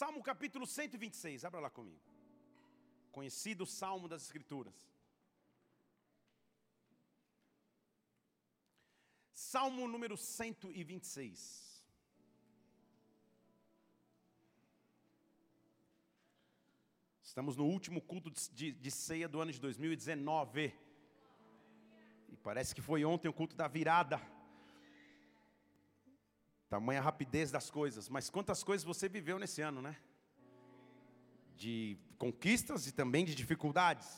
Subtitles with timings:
[0.00, 2.00] Salmo capítulo 126, abra lá comigo.
[3.12, 4.74] Conhecido Salmo das Escrituras.
[9.34, 11.84] Salmo número 126.
[17.22, 20.74] Estamos no último culto de, de, de, ceia do ano de 2019.
[22.30, 24.18] E parece que foi ontem o culto da virada.
[26.70, 28.08] Tamanha rapidez das coisas.
[28.08, 29.96] Mas quantas coisas você viveu nesse ano, né?
[31.56, 34.08] De conquistas e também de dificuldades.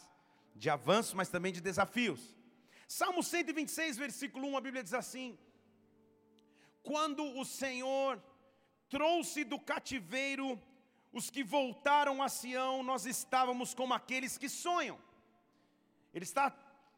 [0.55, 2.37] De avanços, mas também de desafios.
[2.87, 5.38] Salmo 126, versículo 1, a Bíblia diz assim:
[6.83, 8.23] Quando o Senhor
[8.91, 10.60] trouxe do cativeiro
[11.10, 14.98] os que voltaram a Sião, nós estávamos como aqueles que sonham.
[16.12, 16.51] Ele está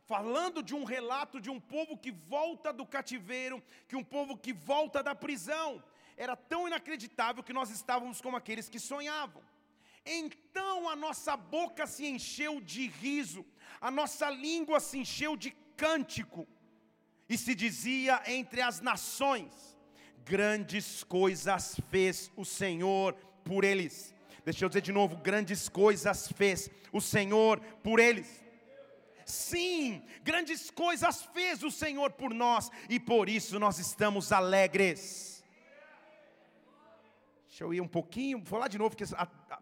[0.07, 4.53] falando de um relato de um povo que volta do cativeiro, que um povo que
[4.53, 5.83] volta da prisão.
[6.17, 9.43] Era tão inacreditável que nós estávamos como aqueles que sonhavam.
[10.07, 13.45] Então a nossa boca se encheu de riso,
[13.81, 16.47] a nossa língua se encheu de cântico,
[17.29, 19.79] e se dizia entre as nações:
[20.25, 23.15] grandes coisas fez o Senhor
[23.45, 24.15] por eles.
[24.45, 28.44] Deixa eu dizer de novo: grandes coisas fez o Senhor por eles.
[29.35, 35.45] Sim, grandes coisas fez o Senhor por nós e por isso nós estamos alegres.
[37.49, 38.97] Deixa eu ir um pouquinho, vou lá de novo,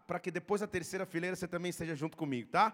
[0.05, 2.73] para que depois a terceira fileira você também esteja junto comigo, tá?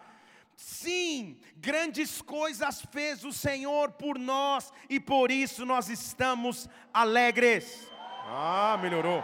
[0.58, 7.89] Sim, grandes coisas fez o Senhor por nós e por isso nós estamos alegres.
[8.25, 9.23] Ah, melhorou.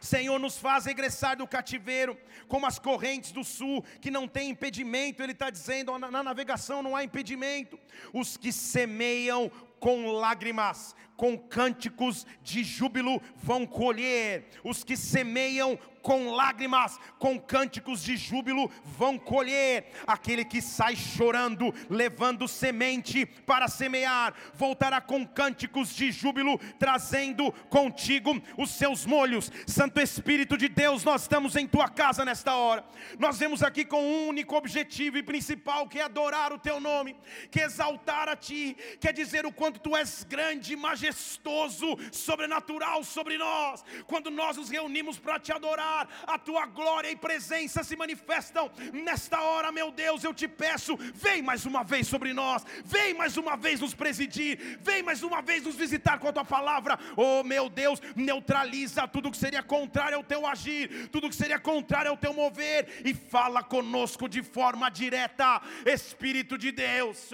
[0.00, 2.16] Senhor, nos faz regressar do cativeiro,
[2.48, 6.82] como as correntes do sul, que não tem impedimento, Ele está dizendo, na, na navegação
[6.82, 7.78] não há impedimento.
[8.12, 14.48] Os que semeiam com lágrimas, com cânticos de júbilo vão colher.
[14.64, 19.90] Os que semeiam com lágrimas, com cânticos de júbilo vão colher.
[20.06, 28.40] Aquele que sai chorando, levando semente para semear, voltará com cânticos de júbilo, trazendo contigo
[28.56, 29.52] os seus molhos.
[29.66, 32.82] Santo Espírito de Deus, nós estamos em tua casa nesta hora.
[33.18, 37.14] Nós vemos aqui com um único objetivo e principal, que é adorar o teu nome,
[37.50, 43.04] que é exaltar a ti, que é dizer o quanto tu és grande, majestoso, sobrenatural
[43.04, 43.84] sobre nós.
[44.06, 48.70] Quando nós nos reunimos para te adorar, a tua glória e presença se manifestam.
[48.92, 53.36] Nesta hora, meu Deus, eu te peço, vem mais uma vez sobre nós, vem mais
[53.36, 56.98] uma vez nos presidir, vem mais uma vez nos visitar com a tua palavra.
[57.16, 62.10] Oh, meu Deus, neutraliza tudo que seria contrário ao teu agir, tudo que seria contrário
[62.10, 65.60] ao teu mover e fala conosco de forma direta.
[65.86, 67.30] Espírito de Deus,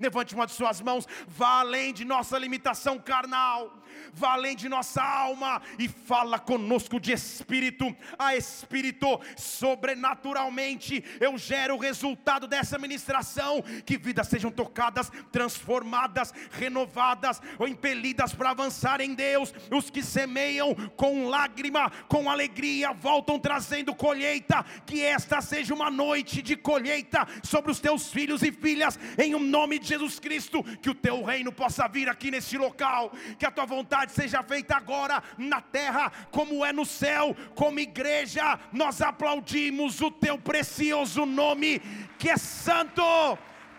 [0.00, 5.02] levante uma de suas mãos, vá além de nossa limitação carnal vá além de nossa
[5.02, 11.04] alma e fala conosco de espírito a espírito, sobrenaturalmente.
[11.20, 18.50] Eu gero o resultado dessa ministração, que vidas sejam tocadas, transformadas, renovadas ou impelidas para
[18.50, 19.52] avançar em Deus.
[19.70, 24.64] Os que semeiam com lágrima, com alegria, voltam trazendo colheita.
[24.86, 29.40] Que esta seja uma noite de colheita sobre os teus filhos e filhas, em um
[29.40, 30.62] nome de Jesus Cristo.
[30.80, 34.76] Que o teu reino possa vir aqui neste local, que a tua vontade seja feita
[34.76, 37.36] agora na terra, como é no céu.
[37.54, 41.80] Como igreja, nós aplaudimos o teu precioso nome,
[42.18, 43.02] que é santo,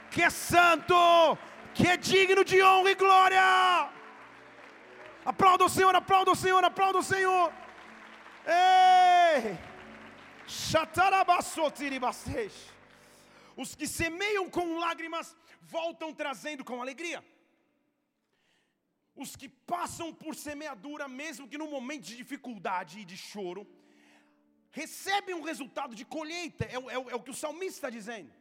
[0.09, 0.95] que é santo,
[1.73, 3.89] que é digno de honra e glória.
[5.25, 7.51] Aplauda o Senhor, aplauda o Senhor, aplauda o Senhor.
[8.45, 9.57] Ei!
[13.57, 17.23] Os que semeiam com lágrimas voltam trazendo com alegria
[19.15, 23.65] os que passam por semeadura, mesmo que no momento de dificuldade e de choro,
[24.71, 28.31] recebem um resultado de colheita, é, é, é o que o salmista está dizendo.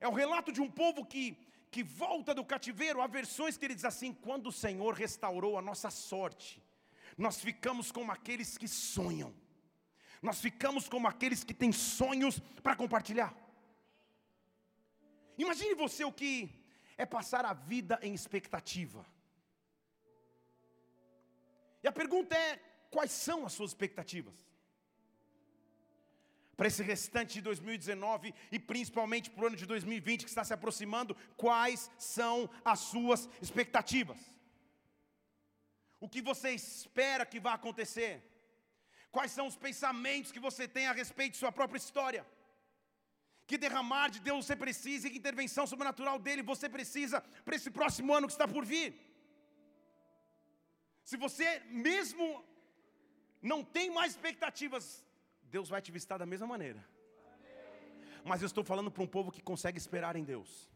[0.00, 1.36] É o relato de um povo que,
[1.70, 5.62] que volta do cativeiro, há versões que ele diz assim: quando o Senhor restaurou a
[5.62, 6.62] nossa sorte,
[7.18, 9.34] nós ficamos como aqueles que sonham,
[10.22, 13.34] nós ficamos como aqueles que têm sonhos para compartilhar.
[15.36, 16.64] Imagine você o que
[16.96, 19.04] é passar a vida em expectativa.
[21.84, 22.58] E a pergunta é:
[22.90, 24.34] quais são as suas expectativas?
[26.56, 30.54] Para esse restante de 2019 e principalmente para o ano de 2020 que está se
[30.54, 34.18] aproximando, quais são as suas expectativas?
[36.00, 38.12] O que você espera que vai acontecer?
[39.10, 42.24] Quais são os pensamentos que você tem a respeito de sua própria história?
[43.46, 47.70] Que derramar de Deus você precisa e que intervenção sobrenatural dele você precisa para esse
[47.70, 49.13] próximo ano que está por vir?
[51.04, 52.44] Se você, mesmo
[53.42, 55.04] não tem mais expectativas,
[55.42, 56.82] Deus vai te visitar da mesma maneira.
[58.24, 60.70] Mas eu estou falando para um povo que consegue esperar em Deus,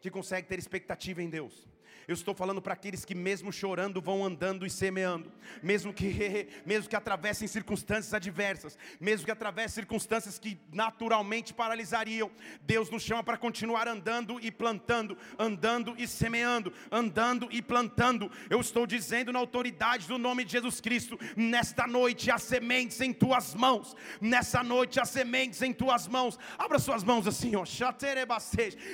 [0.00, 1.68] que consegue ter expectativa em Deus.
[2.06, 5.30] Eu estou falando para aqueles que mesmo chorando vão andando e semeando,
[5.62, 12.30] mesmo que mesmo que atravessem circunstâncias adversas, mesmo que atravessem circunstâncias que naturalmente paralisariam.
[12.62, 18.30] Deus nos chama para continuar andando e plantando, andando e semeando, andando e plantando.
[18.50, 23.12] Eu estou dizendo na autoridade do nome de Jesus Cristo, nesta noite há sementes em
[23.12, 23.94] tuas mãos.
[24.20, 26.38] Nessa noite há sementes em tuas mãos.
[26.58, 27.64] Abra suas mãos assim, ó.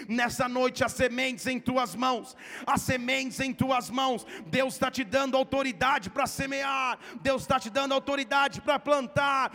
[0.09, 2.37] Nessa noite há sementes em tuas mãos.
[2.67, 4.26] Há sementes em tuas mãos.
[4.46, 6.99] Deus está te dando autoridade para semear.
[7.20, 9.52] Deus está te dando autoridade para plantar.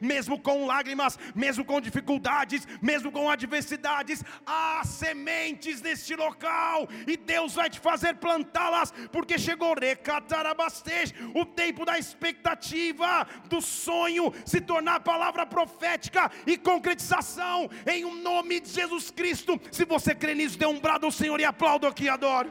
[0.00, 7.54] Mesmo com lágrimas, mesmo com dificuldades, mesmo com adversidades, há sementes neste local e Deus
[7.54, 9.74] vai te fazer plantá-las, porque chegou
[11.34, 18.60] o tempo da expectativa, do sonho se tornar palavra profética e concretização em um nome
[18.60, 19.60] de Jesus Cristo.
[19.72, 22.50] Se você crê nisso, dê um brado ao Senhor e aplaudo aqui adoro.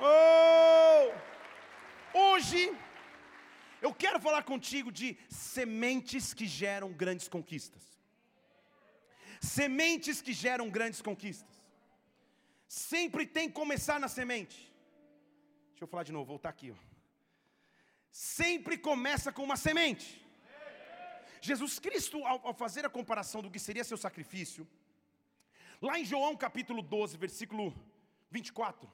[0.00, 2.18] Oh!
[2.18, 2.76] Hoje
[3.80, 7.82] eu quero falar contigo de sementes que geram grandes conquistas.
[9.40, 11.56] Sementes que geram grandes conquistas.
[12.66, 14.70] Sempre tem que começar na semente.
[15.70, 16.70] Deixa eu falar de novo, voltar aqui.
[16.70, 16.74] Ó.
[18.10, 20.26] Sempre começa com uma semente.
[21.40, 24.66] Jesus Cristo, ao, ao fazer a comparação do que seria seu sacrifício,
[25.80, 27.72] Lá em João capítulo 12, versículo
[28.32, 28.90] 24.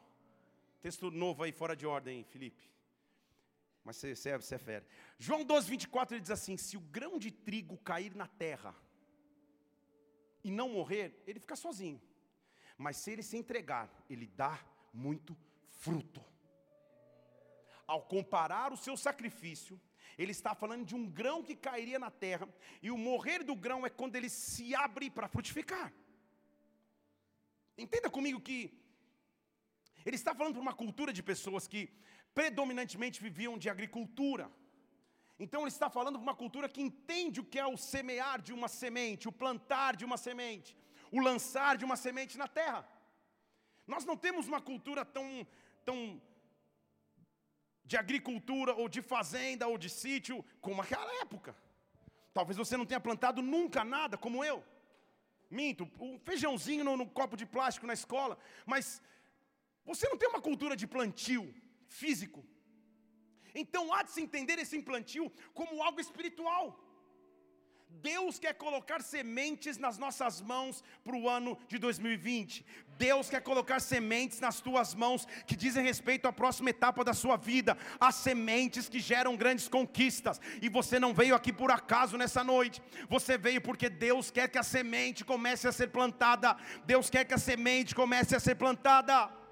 [0.82, 2.70] Texto novo aí, fora de ordem, Felipe.
[3.82, 4.86] Mas você, você, é, você é fera.
[5.18, 8.74] João 12, 24, ele diz assim: Se o grão de trigo cair na terra
[10.42, 12.00] e não morrer, ele fica sozinho.
[12.76, 14.60] Mas se ele se entregar, ele dá
[14.92, 15.34] muito
[15.70, 16.22] fruto.
[17.86, 19.80] Ao comparar o seu sacrifício,
[20.18, 22.46] ele está falando de um grão que cairia na terra,
[22.82, 25.90] e o morrer do grão é quando ele se abre para frutificar.
[27.76, 28.58] Entenda comigo que
[30.06, 31.82] ele está falando para uma cultura de pessoas que
[32.34, 34.50] predominantemente viviam de agricultura.
[35.38, 38.52] Então ele está falando para uma cultura que entende o que é o semear de
[38.52, 40.76] uma semente, o plantar de uma semente,
[41.10, 42.88] o lançar de uma semente na terra.
[43.86, 45.46] Nós não temos uma cultura tão,
[45.84, 45.98] tão
[47.84, 51.54] de agricultura ou de fazenda ou de sítio como aquela época.
[52.32, 54.64] Talvez você não tenha plantado nunca nada como eu.
[55.50, 59.02] Minto, um feijãozinho no, no copo de plástico na escola, mas
[59.84, 61.54] você não tem uma cultura de plantio
[61.88, 62.44] físico.
[63.54, 66.83] Então há de se entender esse plantio como algo espiritual.
[68.02, 72.64] Deus quer colocar sementes nas nossas mãos para o ano de 2020.
[72.98, 77.36] Deus quer colocar sementes nas tuas mãos que dizem respeito à próxima etapa da sua
[77.36, 77.76] vida.
[77.98, 80.40] As sementes que geram grandes conquistas.
[80.60, 82.82] E você não veio aqui por acaso nessa noite.
[83.08, 86.56] Você veio porque Deus quer que a semente comece a ser plantada.
[86.84, 89.43] Deus quer que a semente comece a ser plantada.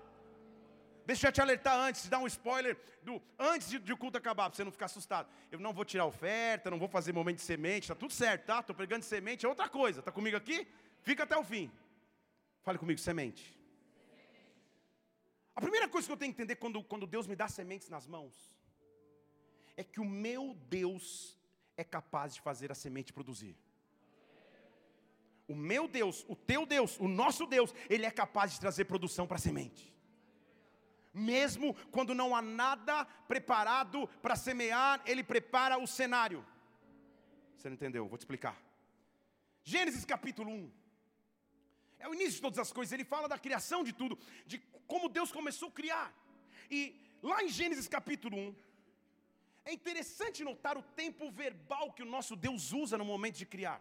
[1.04, 4.48] Deixa eu te alertar antes, dar um spoiler do antes de, de o culto acabar,
[4.48, 5.28] para você não ficar assustado.
[5.50, 8.60] Eu não vou tirar oferta, não vou fazer momento de semente, tá tudo certo, tá?
[8.60, 10.00] Estou pregando semente, é outra coisa.
[10.00, 10.66] Tá comigo aqui?
[11.02, 11.70] Fica até o fim.
[12.62, 13.58] Fale comigo, semente.
[15.56, 18.06] A primeira coisa que eu tenho que entender quando, quando Deus me dá sementes nas
[18.06, 18.54] mãos
[19.76, 21.36] é que o meu Deus
[21.76, 23.56] é capaz de fazer a semente produzir.
[25.48, 29.26] O meu Deus, o teu Deus, o nosso Deus, Ele é capaz de trazer produção
[29.26, 29.91] para a semente
[31.12, 36.44] mesmo quando não há nada preparado para semear, Ele prepara o cenário.
[37.56, 38.08] Você não entendeu?
[38.08, 38.60] Vou te explicar.
[39.62, 40.72] Gênesis capítulo 1.
[41.98, 42.92] É o início de todas as coisas.
[42.92, 46.12] Ele fala da criação de tudo, de como Deus começou a criar.
[46.70, 48.54] E lá em Gênesis capítulo 1,
[49.64, 53.80] é interessante notar o tempo verbal que o nosso Deus usa no momento de criar.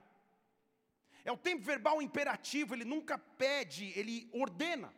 [1.23, 4.93] É o tempo verbal imperativo, ele nunca pede, ele ordena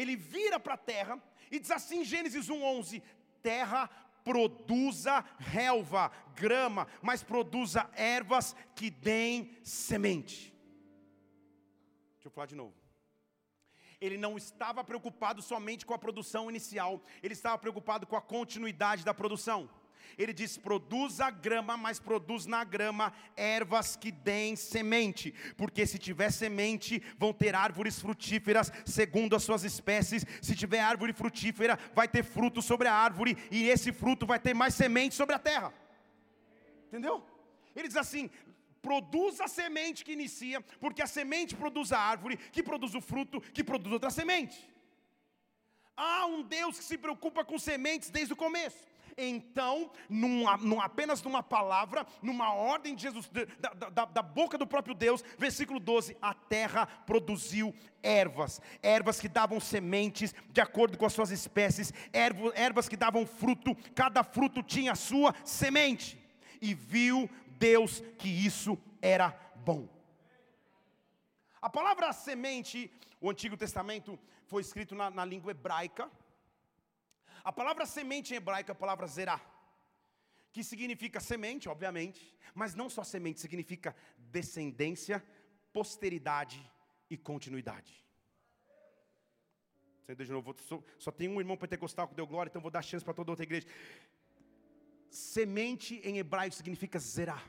[0.00, 3.02] ele vira para a terra e diz assim, Gênesis 1:11,
[3.42, 3.88] terra
[4.22, 10.54] produza relva, grama, mas produza ervas que deem semente.
[12.14, 12.74] Deixa eu falar de novo.
[14.00, 19.04] Ele não estava preocupado somente com a produção inicial, ele estava preocupado com a continuidade
[19.04, 19.68] da produção.
[20.16, 25.98] Ele diz: produz a grama, mas produz na grama ervas que deem semente, porque se
[25.98, 30.24] tiver semente, vão ter árvores frutíferas segundo as suas espécies.
[30.42, 34.54] Se tiver árvore frutífera, vai ter fruto sobre a árvore, e esse fruto vai ter
[34.54, 35.72] mais semente sobre a terra.
[36.88, 37.24] Entendeu?
[37.76, 38.30] Ele diz assim:
[38.80, 43.40] produz a semente que inicia, porque a semente produz a árvore, que produz o fruto,
[43.40, 44.68] que produz outra semente.
[45.96, 48.87] Há um Deus que se preocupa com sementes desde o começo.
[49.20, 54.94] Então, numa, apenas numa palavra, numa ordem de Jesus, da, da, da, boca do próprio
[54.94, 61.12] Deus, versículo 12: a terra produziu ervas, ervas que davam sementes de acordo com as
[61.12, 61.92] suas espécies,
[62.54, 66.16] ervas que davam fruto, cada fruto tinha a sua semente,
[66.62, 69.88] e viu Deus que isso era bom.
[71.60, 72.88] A palavra semente,
[73.20, 76.08] o Antigo Testamento foi escrito na, na língua hebraica,
[77.48, 79.40] a palavra semente em hebraico é a palavra zerá,
[80.52, 85.24] que significa semente, obviamente, mas não só semente, significa descendência,
[85.72, 86.60] posteridade
[87.08, 88.04] e continuidade.
[90.02, 92.82] Você de novo, só, só tem um irmão pentecostal que deu glória, então vou dar
[92.82, 93.66] chance para toda outra igreja.
[95.08, 97.42] Semente em hebraico significa zerá,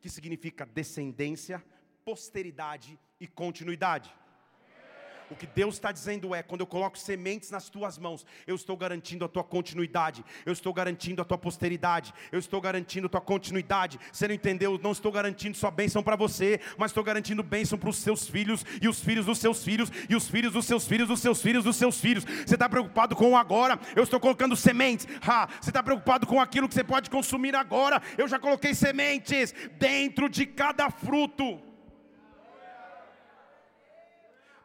[0.00, 1.64] que significa descendência,
[2.04, 4.14] posteridade e continuidade.
[5.30, 8.76] O que Deus está dizendo é: quando eu coloco sementes nas tuas mãos, eu estou
[8.76, 13.20] garantindo a tua continuidade, eu estou garantindo a tua posteridade, eu estou garantindo a tua
[13.20, 13.98] continuidade.
[14.12, 14.78] Você não entendeu?
[14.82, 18.64] Não estou garantindo só bênção para você, mas estou garantindo bênção para os seus filhos,
[18.80, 21.64] e os filhos dos seus filhos, e os filhos dos seus filhos, dos seus filhos,
[21.64, 22.24] dos seus filhos.
[22.24, 23.78] Você está preocupado com o agora?
[23.94, 25.06] Eu estou colocando sementes.
[25.26, 28.00] Ha, você está preocupado com aquilo que você pode consumir agora?
[28.16, 31.75] Eu já coloquei sementes dentro de cada fruto.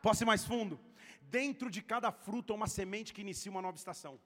[0.01, 0.79] Posso ir mais fundo?
[1.21, 4.19] Dentro de cada fruto há uma semente que inicia uma nova estação.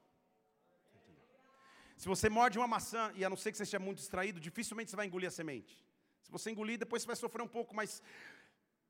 [1.98, 4.90] Se você morde uma maçã, e a não ser que você esteja muito distraído, dificilmente
[4.90, 5.74] você vai engolir a semente.
[6.24, 8.02] Se você engolir, depois você vai sofrer um pouco, mas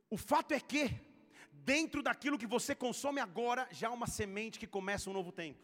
[0.09, 0.89] o fato é que,
[1.51, 5.61] dentro daquilo que você consome agora, já há uma semente que começa um novo tempo.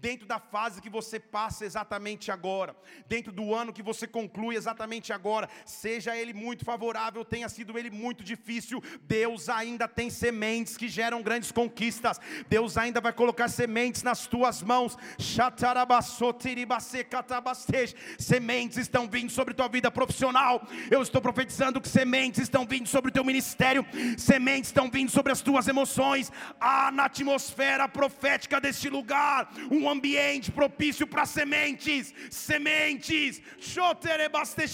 [0.00, 2.74] Dentro da fase que você passa exatamente agora,
[3.06, 7.90] dentro do ano que você conclui exatamente agora, seja ele muito favorável, tenha sido ele
[7.90, 12.20] muito difícil, Deus ainda tem sementes que geram grandes conquistas.
[12.48, 14.96] Deus ainda vai colocar sementes nas tuas mãos.
[18.18, 20.66] Sementes estão vindo sobre tua vida profissional.
[20.90, 25.30] Eu estou profetizando que sementes estão vindo sobre o teu ministério, sementes estão vindo sobre
[25.30, 26.32] as tuas emoções.
[26.60, 33.42] Há na atmosfera atmosfera profética deste lugar, um ambiente propício para sementes, sementes,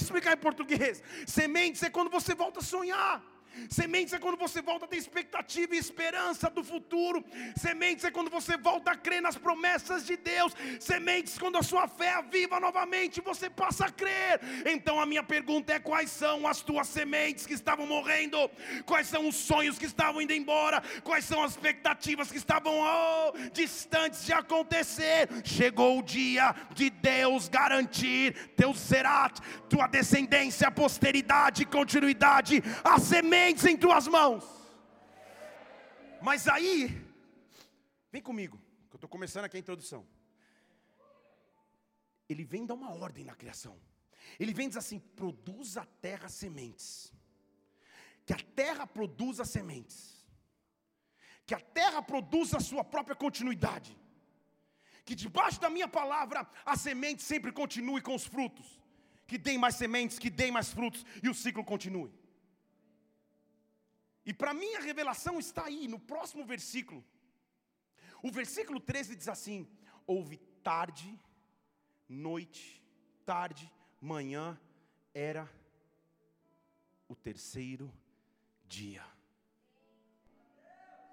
[0.02, 3.22] explicar em português, sementes é quando você volta a sonhar,
[3.68, 7.24] Sementes é quando você volta a ter expectativa e esperança do futuro.
[7.56, 10.54] Sementes é quando você volta a crer nas promessas de Deus.
[10.80, 14.40] Sementes quando a sua fé aviva novamente, você passa a crer.
[14.66, 18.38] Então a minha pergunta é: quais são as tuas sementes que estavam morrendo?
[18.84, 20.82] Quais são os sonhos que estavam indo embora?
[21.02, 25.28] Quais são as expectativas que estavam oh, distantes de acontecer?
[25.44, 33.64] Chegou o dia de Deus garantir teu serat, tua descendência, posteridade, continuidade, a semente sementes
[33.66, 34.44] em tuas mãos.
[36.22, 36.78] Mas aí,
[38.10, 38.56] vem comigo,
[38.88, 40.06] que eu estou começando aqui a introdução.
[42.26, 43.78] Ele vem dar uma ordem na criação.
[44.40, 47.12] Ele vem dizer assim: produza a terra sementes.
[48.24, 49.98] Que a terra produza sementes.
[51.46, 53.94] Que a terra produza a sua própria continuidade.
[55.04, 58.80] Que debaixo da minha palavra a semente sempre continue com os frutos.
[59.26, 62.10] Que deem mais sementes, que deem mais frutos e o ciclo continue.
[64.26, 67.04] E para mim a revelação está aí, no próximo versículo.
[68.22, 69.68] O versículo 13 diz assim:
[70.06, 71.18] Houve tarde,
[72.08, 72.82] noite,
[73.24, 74.58] tarde, manhã,
[75.12, 75.50] era
[77.06, 77.92] o terceiro
[78.66, 79.04] dia.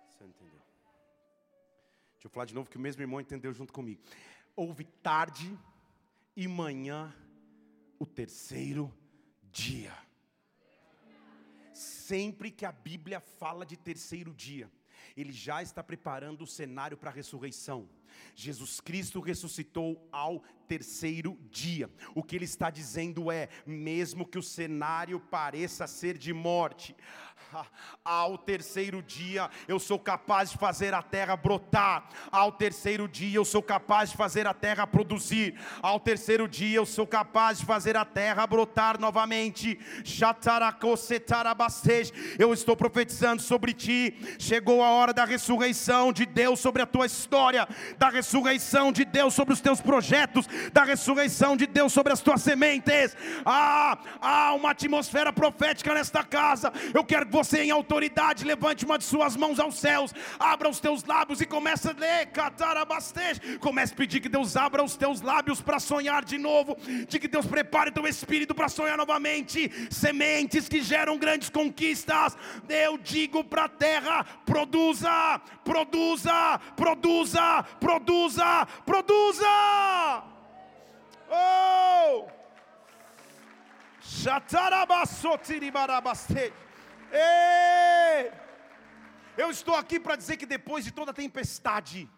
[0.10, 0.62] Você entendeu?
[2.14, 4.02] Deixa eu falar de novo que o mesmo irmão entendeu junto comigo.
[4.56, 5.58] Houve tarde
[6.36, 7.14] e manhã,
[8.00, 8.94] o terceiro
[9.52, 9.94] dia
[12.12, 14.70] sempre que a Bíblia fala de terceiro dia,
[15.16, 17.88] ele já está preparando o cenário para a ressurreição.
[18.36, 21.90] Jesus Cristo ressuscitou ao terceiro dia.
[22.16, 26.96] O que ele está dizendo é: mesmo que o cenário pareça ser de morte,
[28.06, 33.44] ao terceiro dia eu sou capaz de fazer a terra brotar, ao terceiro dia eu
[33.44, 37.98] sou capaz de fazer a terra produzir, ao terceiro dia eu sou capaz de fazer
[37.98, 39.78] a terra brotar novamente.
[42.40, 47.06] Eu estou profetizando sobre ti, chegou a hora da ressurreição de Deus sobre a tua
[47.06, 47.68] história.
[48.02, 52.42] Da ressurreição de Deus sobre os teus projetos, da ressurreição de Deus sobre as tuas
[52.42, 53.16] sementes.
[53.46, 56.74] Ah, há uma atmosfera profética nesta casa.
[56.96, 60.80] Eu quero que você, em autoridade, levante uma de suas mãos aos céus, abra os
[60.80, 62.32] teus lábios e comece a ler,
[63.60, 66.76] comece a pedir que Deus abra os teus lábios para sonhar de novo,
[67.08, 72.36] de que Deus prepare teu espírito para sonhar novamente, sementes que geram grandes conquistas.
[72.68, 77.91] Eu digo para a terra: produza, produza, produza, produza,
[78.86, 80.24] produza.
[81.30, 82.30] Oh!
[87.12, 88.32] Ei!
[89.38, 92.10] Eu estou aqui para dizer que depois de toda tempestade,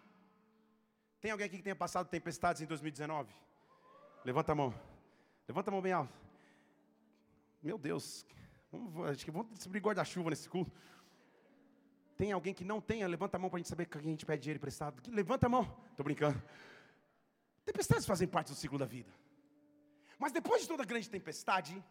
[1.20, 3.32] tem alguém aqui que tenha passado tempestades em 2019?
[4.24, 4.74] Levanta a mão.
[5.48, 6.12] Levanta a mão bem alto.
[7.62, 8.26] Meu Deus.
[9.10, 10.72] Acho que vamos distribuir guarda-chuva nesse culto.
[12.24, 13.06] Tem alguém que não tenha?
[13.06, 14.96] Levanta a mão para a gente saber que a gente pede dinheiro emprestado.
[15.12, 15.64] Levanta a mão.
[15.90, 16.42] Estou brincando.
[17.66, 19.12] Tempestades fazem parte do ciclo da vida.
[20.18, 21.84] Mas depois de toda grande tempestade,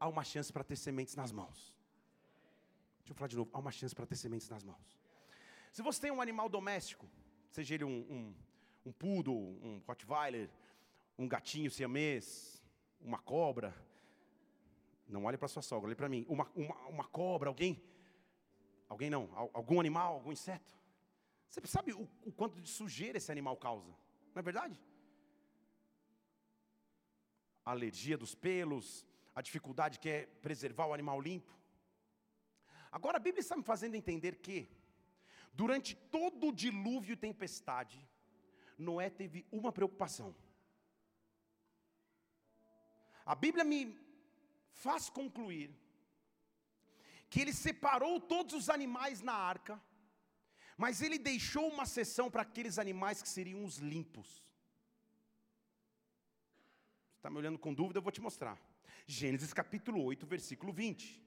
[0.00, 1.78] há uma chance para ter sementes nas mãos.
[2.98, 3.48] Deixa eu falar de novo.
[3.52, 4.98] Há uma chance para ter sementes nas mãos.
[5.70, 7.08] Se você tem um animal doméstico,
[7.52, 8.34] seja ele um, um,
[8.86, 10.50] um poodle, um rottweiler,
[11.16, 12.60] um gatinho siamês,
[13.00, 13.72] uma cobra,
[15.06, 17.80] não olhe para sua sogra, olhe para mim, uma, uma, uma cobra, alguém,
[18.90, 20.70] alguém não, algum animal, algum inseto.
[21.48, 23.88] Você sabe o, o quanto de sujeira esse animal causa,
[24.34, 24.78] não é verdade?
[27.64, 31.58] A alergia dos pelos, a dificuldade que é preservar o animal limpo.
[32.92, 34.68] Agora a Bíblia está me fazendo entender que
[35.52, 37.98] Durante todo o dilúvio e tempestade,
[38.78, 40.34] Noé teve uma preocupação.
[43.24, 43.98] A Bíblia me
[44.70, 45.70] faz concluir
[47.30, 49.80] que ele separou todos os animais na arca,
[50.76, 54.44] mas ele deixou uma seção para aqueles animais que seriam os limpos.
[57.16, 57.98] Está me olhando com dúvida?
[57.98, 58.58] Eu vou te mostrar.
[59.06, 61.22] Gênesis capítulo 8, versículo 20.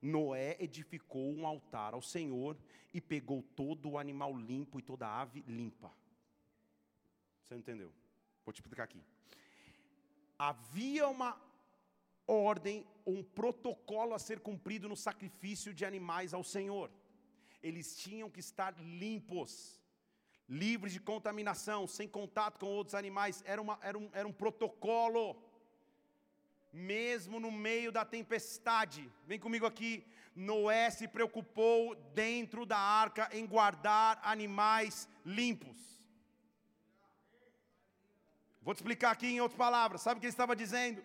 [0.00, 2.56] Noé edificou um altar ao Senhor
[2.94, 5.92] e pegou todo o animal limpo e toda a ave limpa.
[7.42, 7.92] Você não entendeu?
[8.44, 9.02] Vou te explicar aqui.
[10.38, 11.32] Havia uma
[12.30, 16.90] ordem, um protocolo a ser cumprido no sacrifício de animais ao Senhor.
[17.62, 19.80] Eles tinham que estar limpos,
[20.48, 23.42] livres de contaminação, sem contato com outros animais.
[23.46, 25.36] Era, uma, era, um, era um protocolo
[26.72, 29.10] mesmo no meio da tempestade.
[29.26, 30.06] Vem comigo aqui.
[30.34, 35.76] Noé se preocupou dentro da arca em guardar animais limpos.
[38.62, 40.00] Vou te explicar aqui em outras palavras.
[40.00, 41.02] Sabe o que ele estava dizendo?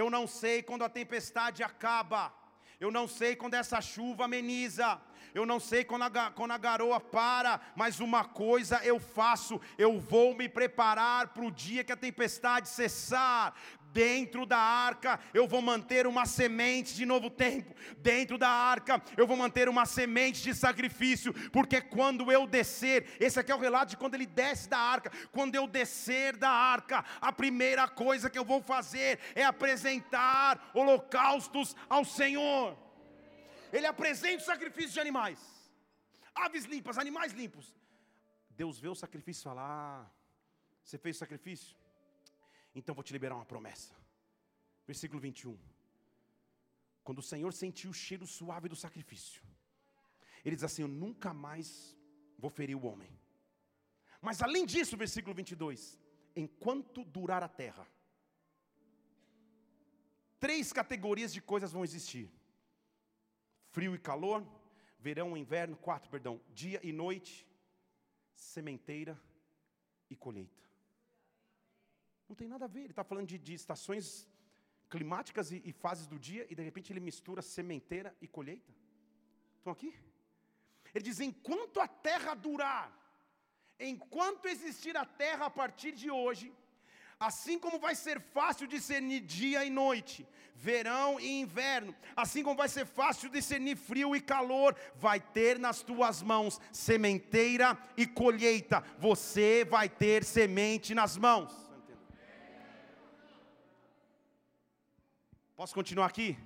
[0.00, 2.32] Eu não sei quando a tempestade acaba.
[2.78, 4.88] Eu não sei quando essa chuva ameniza.
[5.34, 9.98] Eu não sei quando a, quando a garoa para, mas uma coisa eu faço: eu
[9.98, 13.54] vou me preparar para o dia que a tempestade cessar
[13.92, 19.26] dentro da arca eu vou manter uma semente de novo tempo, dentro da arca eu
[19.26, 23.90] vou manter uma semente de sacrifício, porque quando eu descer, esse aqui é o relato
[23.90, 28.38] de quando ele desce da arca, quando eu descer da arca, a primeira coisa que
[28.38, 32.76] eu vou fazer é apresentar holocaustos ao Senhor.
[33.72, 35.38] Ele apresenta o sacrifício de animais,
[36.34, 37.74] aves limpas, animais limpos.
[38.50, 40.06] Deus vê o sacrifício e fala: ah,
[40.82, 41.77] você fez o sacrifício?
[42.74, 43.94] Então vou te liberar uma promessa.
[44.86, 45.58] Versículo 21.
[47.02, 49.42] Quando o Senhor sentiu o cheiro suave do sacrifício,
[50.44, 51.96] ele diz assim: Eu nunca mais
[52.38, 53.10] vou ferir o homem.
[54.20, 55.98] Mas além disso, versículo 22,
[56.34, 57.86] enquanto durar a terra,
[60.38, 62.30] três categorias de coisas vão existir:
[63.70, 64.46] frio e calor,
[64.98, 67.46] verão e inverno, quatro, perdão, dia e noite,
[68.34, 69.18] sementeira
[70.10, 70.67] e colheita.
[72.28, 72.80] Não tem nada a ver.
[72.80, 74.28] Ele está falando de, de, estações
[74.88, 78.72] climáticas e, e fases do dia, e de repente ele mistura sementeira e colheita.
[79.56, 79.94] Estão aqui?
[80.94, 82.86] Ele diz: enquanto a terra durar,
[83.78, 86.52] enquanto existir a terra a partir de hoje,
[87.20, 92.68] Assim como vai ser fácil discernir dia e noite, verão e inverno, assim como vai
[92.68, 98.84] ser fácil discernir frio e calor, vai ter nas tuas mãos sementeira e colheita.
[99.00, 101.67] Você vai ter semente nas mãos.
[105.58, 106.38] Posso continuar aqui?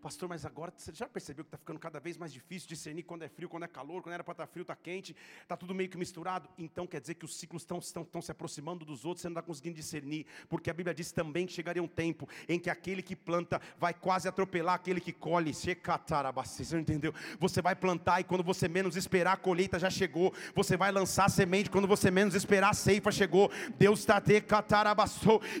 [0.00, 3.24] Pastor, mas agora você já percebeu que está ficando cada vez mais difícil discernir quando
[3.24, 5.74] é frio, quando é calor, quando era para estar tá frio, está quente, está tudo
[5.74, 6.48] meio que misturado.
[6.56, 9.74] Então quer dizer que os ciclos estão, se aproximando dos outros, você não está conseguindo
[9.74, 13.60] discernir, porque a Bíblia diz também que chegaria um tempo em que aquele que planta
[13.76, 15.52] vai quase atropelar aquele que colhe.
[15.52, 15.76] Você
[16.74, 17.12] não entendeu?
[17.40, 20.32] Você vai plantar e quando você menos esperar, a colheita já chegou.
[20.54, 23.50] Você vai lançar semente, quando você menos esperar, a ceifa chegou.
[23.76, 24.44] Deus está te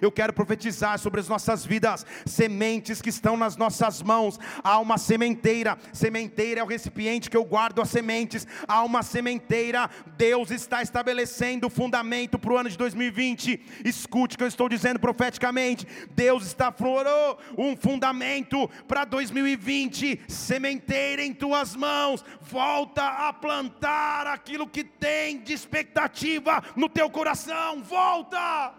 [0.00, 4.78] Eu quero profetizar sobre as nossas vidas, sementes que estão nas nossas mãos mãos, há
[4.78, 10.50] uma sementeira, sementeira é o recipiente que eu guardo as sementes, há uma sementeira, Deus
[10.50, 13.60] está estabelecendo o fundamento para o ano de 2020.
[13.84, 15.86] Escute o que eu estou dizendo profeticamente.
[16.10, 20.20] Deus está florou um fundamento para 2020.
[20.28, 27.82] Sementeira em tuas mãos, volta a plantar aquilo que tem de expectativa no teu coração.
[27.82, 28.74] Volta!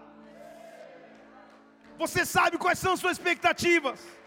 [1.98, 4.19] Você sabe quais são as suas expectativas?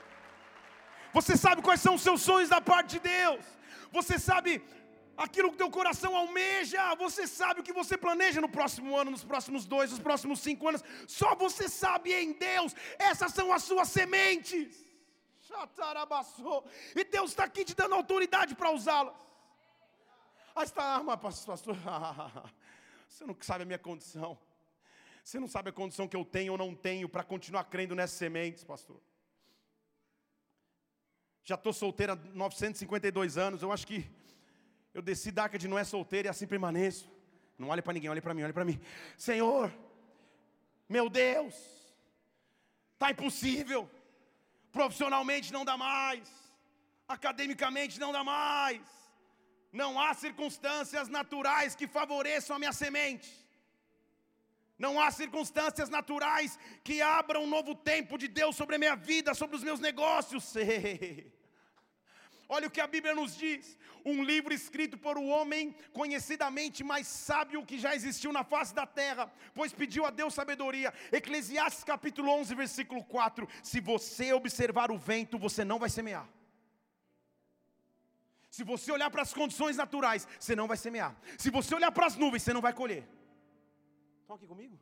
[1.12, 3.44] Você sabe quais são os seus sonhos da parte de Deus.
[3.90, 4.62] Você sabe
[5.16, 6.94] aquilo que teu coração almeja.
[6.94, 10.68] Você sabe o que você planeja no próximo ano, nos próximos dois, nos próximos cinco
[10.68, 10.82] anos.
[11.06, 12.74] Só você sabe em Deus.
[12.98, 14.84] Essas são as suas sementes.
[16.96, 19.14] E Deus está aqui te dando autoridade para usá-las.
[20.54, 21.76] Aí está, ah, mas pastor,
[23.08, 24.38] você não sabe a minha condição.
[25.24, 28.18] Você não sabe a condição que eu tenho ou não tenho para continuar crendo nessas
[28.18, 29.00] sementes, pastor.
[31.44, 33.62] Já estou solteira há 952 anos.
[33.62, 34.08] Eu acho que
[34.94, 37.10] eu desci da de não é solteiro e assim permaneço.
[37.58, 38.80] Não olhe para ninguém, olhe para mim, olhe para mim.
[39.16, 39.72] Senhor,
[40.88, 41.54] meu Deus,
[42.94, 43.90] está impossível.
[44.70, 46.28] Profissionalmente não dá mais.
[47.08, 48.80] Academicamente não dá mais.
[49.72, 53.41] Não há circunstâncias naturais que favoreçam a minha semente.
[54.78, 59.34] Não há circunstâncias naturais que abram um novo tempo de Deus sobre a minha vida,
[59.34, 60.54] sobre os meus negócios.
[62.48, 67.06] Olha o que a Bíblia nos diz: um livro escrito por um homem conhecidamente mais
[67.06, 70.92] sábio que já existiu na face da terra, pois pediu a Deus sabedoria.
[71.10, 76.28] Eclesiastes capítulo 11, versículo 4: Se você observar o vento, você não vai semear.
[78.50, 81.16] Se você olhar para as condições naturais, você não vai semear.
[81.38, 83.08] Se você olhar para as nuvens, você não vai colher.
[84.22, 84.78] Estão aqui comigo?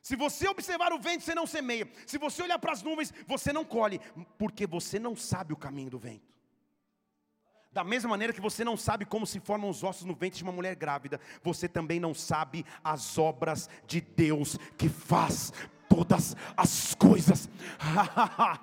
[0.00, 1.86] Se você observar o vento, você não semeia.
[2.06, 4.00] Se você olhar para as nuvens, você não colhe,
[4.38, 6.26] porque você não sabe o caminho do vento.
[7.70, 10.42] Da mesma maneira que você não sabe como se formam os ossos no ventre de
[10.42, 15.52] uma mulher grávida, você também não sabe as obras de Deus que faz
[15.98, 17.48] todas as coisas.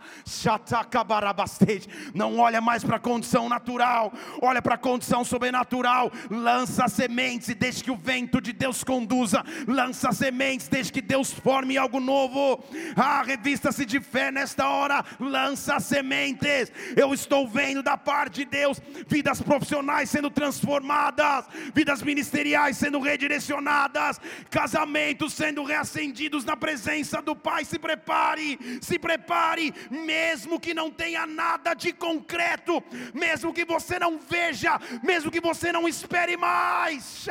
[2.14, 6.12] Não olha mais para a condição natural, olha para a condição sobrenatural.
[6.30, 9.44] Lança sementes e deixe que o vento de Deus conduza.
[9.68, 12.64] Lança sementes, deixe que Deus forme algo novo.
[12.96, 15.04] Ah, revista-se de fé nesta hora.
[15.20, 16.72] Lança sementes.
[16.96, 24.22] Eu estou vendo da parte de Deus vidas profissionais sendo transformadas, vidas ministeriais sendo redirecionadas,
[24.50, 31.26] casamentos sendo reacendidos na presença do Pai, se prepare, se prepare, mesmo que não tenha
[31.26, 32.82] nada de concreto,
[33.14, 37.26] mesmo que você não veja, mesmo que você não espere mais.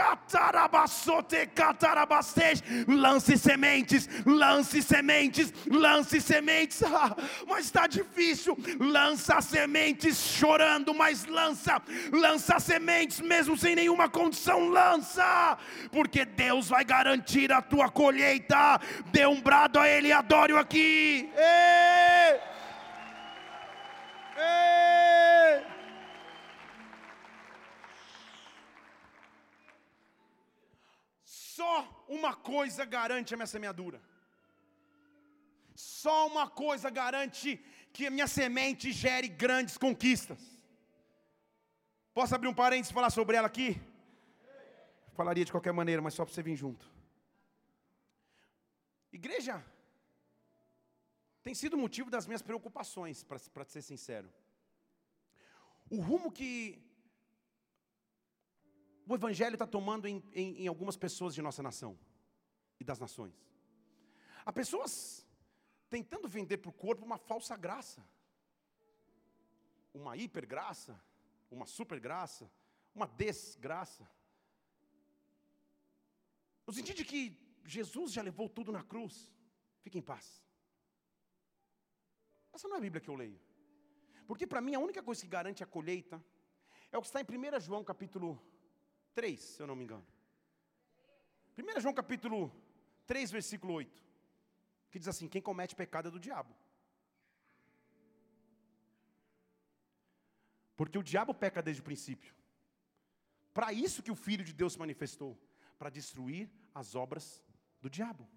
[2.89, 6.83] Lance sementes, lance sementes, lance sementes.
[6.97, 8.57] Ah, mas está difícil.
[8.79, 15.59] Lança sementes chorando, mas lança, lança sementes mesmo sem nenhuma condição, lança,
[15.91, 18.81] porque Deus vai garantir a tua colheita.
[19.07, 21.31] Dê um brado a Ele, adore-o aqui.
[21.37, 22.41] Ei!
[24.37, 25.55] Ei!
[31.25, 31.75] Só
[32.09, 34.01] uma coisa garante a minha semeadura.
[35.75, 37.49] Só uma coisa garante
[37.93, 40.41] que a minha semente gere grandes conquistas.
[42.19, 43.69] Posso abrir um parênteses e falar sobre ela aqui?
[45.19, 46.85] Falaria de qualquer maneira, mas só para você vir junto.
[49.13, 49.65] Igreja,
[51.45, 54.33] tem sido motivo das minhas preocupações, para ser sincero.
[55.91, 56.83] O rumo que
[59.07, 61.99] o Evangelho está tomando em, em, em, algumas pessoas de nossa nação
[62.81, 63.35] e das nações.
[64.47, 65.27] Há pessoas
[65.91, 68.03] tentando vender para o corpo uma falsa graça,
[69.93, 70.99] uma hipergraça,
[71.51, 72.51] uma supergraça,
[72.95, 74.09] uma desgraça.
[76.67, 79.31] No sentido de que Jesus já levou tudo na cruz.
[79.83, 80.44] Fique em paz.
[82.55, 83.41] Essa não é a Bíblia que eu leio.
[84.29, 86.25] Porque para mim a única coisa que garante a colheita
[86.93, 88.31] é o que está em 1 João capítulo
[89.15, 90.07] 3, se eu não me engano.
[91.59, 92.41] 1 João capítulo
[93.07, 94.03] 3, versículo 8.
[94.91, 96.55] Que diz assim: quem comete pecado é do diabo.
[100.77, 102.35] Porque o diabo peca desde o princípio.
[103.53, 105.39] Para isso que o Filho de Deus se manifestou
[105.79, 107.43] para destruir as obras
[107.81, 108.29] do diabo.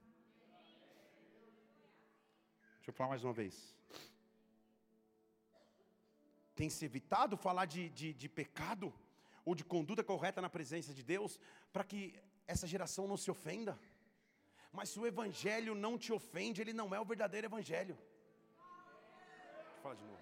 [2.87, 3.53] Deixa eu falar mais uma vez.
[6.55, 8.93] Tem se evitado falar de, de, de pecado
[9.43, 11.37] ou de conduta correta na presença de Deus
[11.73, 12.15] para que
[12.47, 13.77] essa geração não se ofenda.
[14.71, 17.97] Mas se o Evangelho não te ofende, ele não é o verdadeiro Evangelho.
[19.83, 20.21] Falar de novo.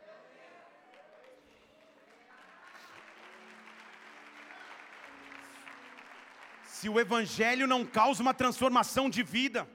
[6.66, 9.70] Se o Evangelho não causa uma transformação de vida,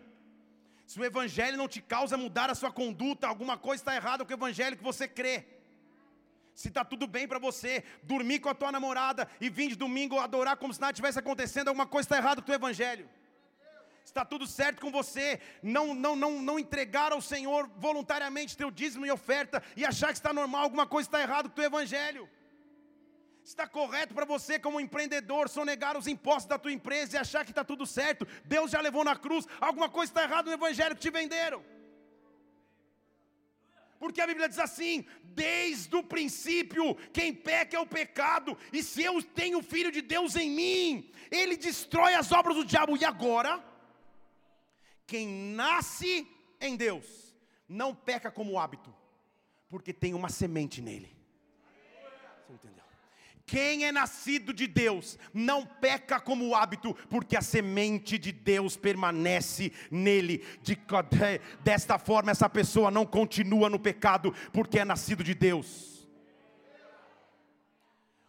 [0.91, 4.33] se o Evangelho não te causa mudar a sua conduta, alguma coisa está errada com
[4.33, 5.45] o Evangelho que você crê.
[6.53, 10.19] Se está tudo bem para você dormir com a tua namorada e vir de domingo
[10.19, 13.09] adorar como se nada tivesse acontecendo, alguma coisa está errada com o teu Evangelho.
[14.05, 19.07] Está tudo certo com você, não, não, não, não entregar ao Senhor voluntariamente teu dízimo
[19.07, 22.29] e oferta e achar que está normal, alguma coisa está errada com o teu Evangelho.
[23.51, 27.51] Está correto para você, como empreendedor, sonegar os impostos da tua empresa e achar que
[27.51, 28.25] está tudo certo.
[28.45, 31.61] Deus já levou na cruz, alguma coisa está errada no evangelho que te venderam.
[33.99, 39.03] Porque a Bíblia diz assim: desde o princípio, quem peca é o pecado, e se
[39.03, 42.97] eu tenho o Filho de Deus em mim, ele destrói as obras do diabo.
[42.97, 43.61] E agora,
[45.09, 46.25] quem nasce
[46.61, 47.35] em Deus,
[47.69, 48.95] não peca como hábito,
[49.69, 51.20] porque tem uma semente nele.
[53.51, 59.73] Quem é nascido de Deus não peca como hábito, porque a semente de Deus permanece
[59.91, 60.47] nele.
[60.63, 60.79] De,
[61.65, 66.09] desta forma, essa pessoa não continua no pecado, porque é nascido de Deus.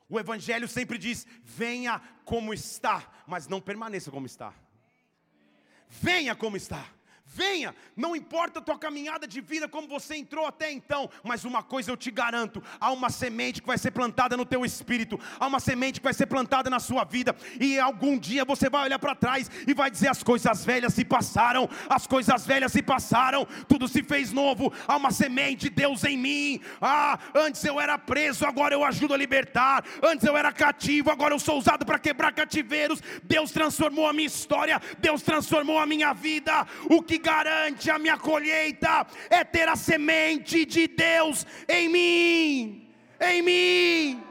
[0.09, 4.51] O Evangelho sempre diz: venha como está, mas não permaneça como está.
[5.87, 6.83] Venha como está.
[7.33, 11.63] Venha, não importa a tua caminhada de vida como você entrou até então, mas uma
[11.63, 15.47] coisa eu te garanto: há uma semente que vai ser plantada no teu espírito, há
[15.47, 18.99] uma semente que vai ser plantada na sua vida, e algum dia você vai olhar
[18.99, 23.47] para trás e vai dizer: as coisas velhas se passaram, as coisas velhas se passaram,
[23.65, 26.59] tudo se fez novo, há uma semente de Deus em mim.
[26.81, 31.33] Ah, antes eu era preso, agora eu ajudo a libertar, antes eu era cativo, agora
[31.33, 33.01] eu sou usado para quebrar cativeiros.
[33.23, 36.67] Deus transformou a minha história, Deus transformou a minha vida.
[36.89, 42.95] O que garante a minha colheita é ter a semente de Deus em mim.
[43.19, 44.23] Em mim.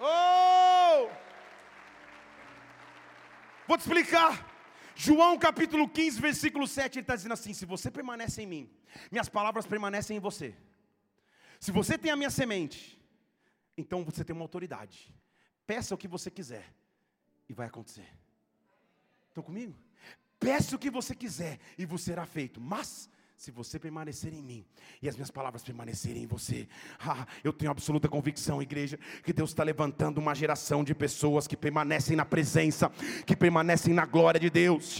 [0.00, 1.08] Oh!
[3.66, 4.54] Vou te explicar.
[4.94, 8.70] João capítulo 15, versículo 7, ele está dizendo assim: Se você permanece em mim,
[9.10, 10.56] minhas palavras permanecem em você.
[11.58, 13.00] Se você tem a minha semente,
[13.76, 15.12] então você tem uma autoridade.
[15.66, 16.72] Peça o que você quiser
[17.48, 18.08] e vai acontecer.
[19.28, 19.74] Estão comigo?
[20.44, 22.60] Peça o que você quiser e vos será feito.
[22.60, 24.64] Mas se você permanecer em mim
[25.02, 26.68] e as minhas palavras permanecerem em você,
[27.04, 31.56] ah, eu tenho absoluta convicção, igreja, que Deus está levantando uma geração de pessoas que
[31.56, 32.90] permanecem na presença,
[33.26, 34.96] que permanecem na glória de Deus,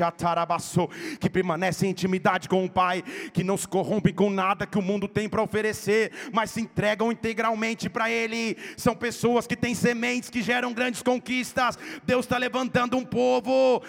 [1.20, 4.82] que permanecem em intimidade com o Pai, que não se corrompem com nada que o
[4.82, 8.56] mundo tem para oferecer, mas se entregam integralmente para Ele.
[8.76, 11.78] São pessoas que têm sementes que geram grandes conquistas.
[12.04, 13.82] Deus está levantando um povo,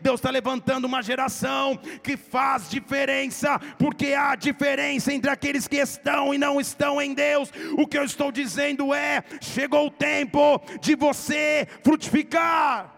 [0.00, 6.32] Deus está levantando uma geração que faz diferença, porque há diferença entre aqueles que estão
[6.32, 7.50] e não estão em Deus.
[7.76, 12.96] O que eu estou dizendo é: chegou o tempo de você frutificar.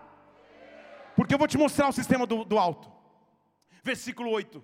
[1.17, 2.91] Porque eu vou te mostrar o sistema do, do alto.
[3.83, 4.63] Versículo 8.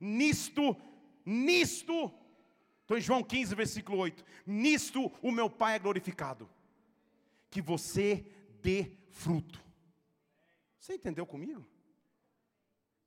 [0.00, 0.76] Nisto,
[1.24, 2.12] nisto,
[2.82, 4.24] estou em João 15, versículo 8.
[4.46, 6.48] Nisto o meu Pai é glorificado,
[7.50, 8.26] que você
[8.60, 9.62] dê fruto.
[10.78, 11.66] Você entendeu comigo?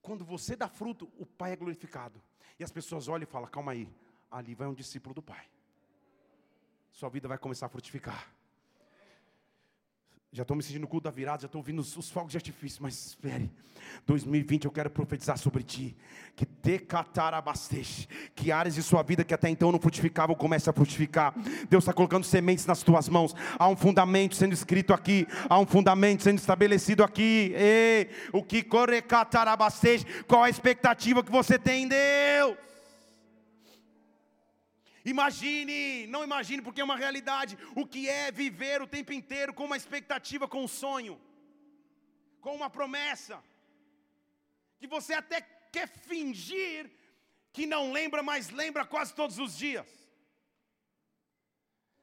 [0.08, 2.18] Quando você dá fruto, o Pai é glorificado.
[2.58, 3.86] E as pessoas olham e falam: calma aí,
[4.30, 5.46] ali vai um discípulo do Pai.
[6.90, 8.26] Sua vida vai começar a frutificar.
[10.30, 12.36] Já estou me sentindo no culto da virada, já estou ouvindo os, os, fogos de
[12.36, 13.50] artifício, mas espere.
[14.06, 15.96] 2020 eu quero profetizar sobre ti.
[16.36, 18.06] Que decatarabasteixe.
[18.34, 21.32] Que áreas de sua vida que até então não frutificavam comece a frutificar.
[21.70, 23.34] Deus está colocando sementes nas tuas mãos.
[23.58, 25.26] Há um fundamento sendo escrito aqui.
[25.48, 27.54] Há um fundamento sendo estabelecido aqui.
[27.56, 30.04] Ei, o que correcatarabasteixe.
[30.24, 32.67] Qual a expectativa que você tem em Deus?
[35.04, 39.64] Imagine, não imagine, porque é uma realidade, o que é viver o tempo inteiro com
[39.64, 41.20] uma expectativa, com um sonho,
[42.40, 43.42] com uma promessa,
[44.78, 45.40] que você até
[45.72, 46.90] quer fingir
[47.52, 49.88] que não lembra, mas lembra quase todos os dias.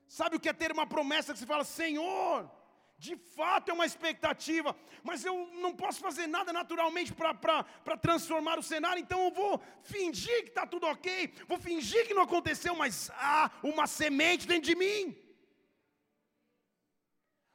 [0.08, 2.50] Sabe o que é ter uma promessa que você fala, Senhor,
[2.98, 8.64] De fato é uma expectativa, mas eu não posso fazer nada naturalmente para transformar o
[8.64, 13.10] cenário, então eu vou fingir que está tudo ok, vou fingir que não aconteceu, mas
[13.16, 15.16] há uma semente dentro de mim.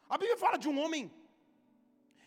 [0.09, 1.11] A Bíblia fala de um homem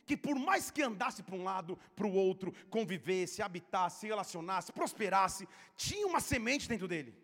[0.05, 5.47] que, por mais que andasse para um lado, para o outro, convivesse, habitasse, relacionasse, prosperasse,
[5.77, 7.15] tinha uma semente dentro dele.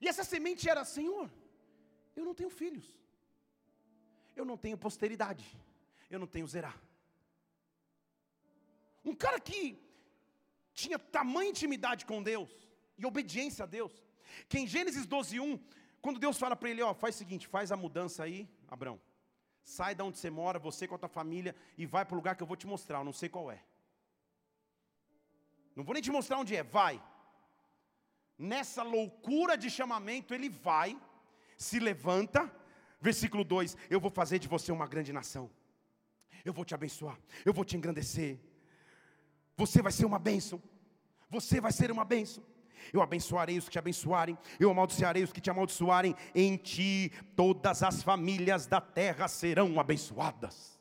[0.00, 1.30] E essa semente era: Senhor,
[2.16, 3.05] eu não tenho filhos
[4.36, 5.44] eu não tenho posteridade,
[6.10, 6.78] eu não tenho zerar.
[9.04, 9.60] Um cara que
[10.74, 12.50] tinha tamanha intimidade com Deus
[12.98, 13.92] e obediência a Deus,
[14.48, 15.58] que em Gênesis 12, 1,
[16.02, 19.00] quando Deus fala para ele, ó, faz o seguinte, faz a mudança aí, Abraão,
[19.62, 22.36] sai da onde você mora, você com a tua família, e vai para o lugar
[22.36, 23.62] que eu vou te mostrar, eu não sei qual é.
[25.74, 27.02] Não vou nem te mostrar onde é, vai.
[28.38, 30.98] Nessa loucura de chamamento, ele vai,
[31.56, 32.50] se levanta,
[33.00, 35.50] Versículo 2: Eu vou fazer de você uma grande nação.
[36.44, 37.18] Eu vou te abençoar.
[37.44, 38.38] Eu vou te engrandecer.
[39.56, 40.62] Você vai ser uma bênção.
[41.28, 42.44] Você vai ser uma bênção.
[42.92, 46.14] Eu abençoarei os que te abençoarem, eu amaldiçoarei os que te amaldiçoarem.
[46.34, 50.78] Em ti todas as famílias da terra serão abençoadas.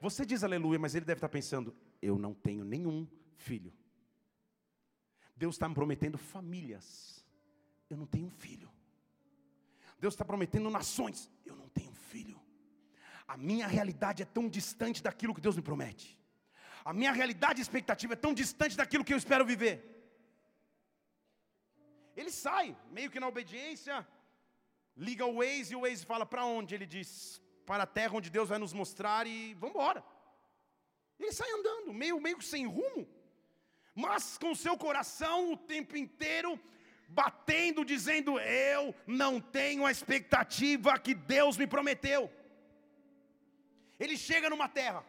[0.00, 3.72] Você diz aleluia, mas ele deve estar pensando: eu não tenho nenhum filho.
[5.36, 7.24] Deus está me prometendo famílias.
[7.88, 8.70] Eu não tenho um filho.
[9.98, 11.30] Deus está prometendo nações.
[11.44, 12.40] Eu não tenho filho.
[13.26, 16.18] A minha realidade é tão distante daquilo que Deus me promete.
[16.84, 19.74] A minha realidade e expectativa é tão distante daquilo que eu espero viver.
[22.16, 24.06] Ele sai, meio que na obediência,
[24.96, 26.74] liga o Waze e o Waze fala para onde?
[26.74, 30.04] Ele diz, para a terra onde Deus vai nos mostrar e vamos embora.
[31.18, 33.06] Ele sai andando, meio, meio sem rumo,
[33.94, 36.58] mas com seu coração o tempo inteiro
[37.08, 42.30] batendo, dizendo: Eu não tenho a expectativa que Deus me prometeu.
[43.98, 45.04] Ele chega numa terra.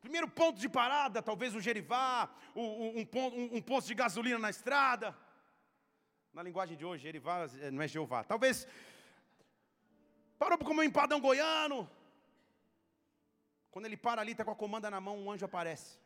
[0.00, 5.16] Primeiro ponto de parada, talvez um gerivá, um, um, um posto de gasolina na estrada.
[6.32, 8.22] Na linguagem de hoje, gerivá eh, não é Jeová.
[8.22, 8.66] Talvez
[10.38, 11.88] parou para comer um empadão goiano.
[13.70, 15.98] Quando ele para ali, está com a comanda na mão, um anjo aparece.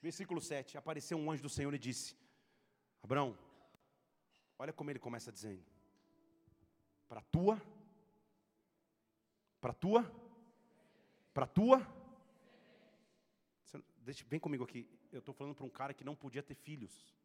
[0.00, 2.16] Versículo 7: Apareceu um anjo do Senhor e disse:
[3.02, 3.36] Abraão,
[4.60, 5.64] Olha como ele começa dizendo:
[7.08, 7.58] Para tua,
[9.58, 10.02] para tua,
[11.32, 11.78] para tua.
[14.00, 14.86] Deixa, vem comigo aqui.
[15.10, 17.16] Eu estou falando para um cara que não podia ter filhos.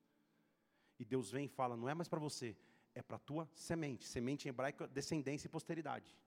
[0.97, 2.55] E Deus vem e fala: Não é mais para você,
[2.93, 4.07] é para tua semente.
[4.07, 6.17] Semente em hebraico, descendência e posteridade.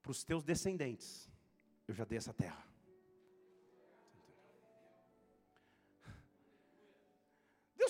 [0.00, 1.30] Para os teus descendentes,
[1.86, 2.71] eu já dei essa terra.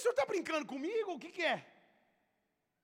[0.02, 1.12] Senhor está brincando comigo?
[1.12, 1.58] O que, que é?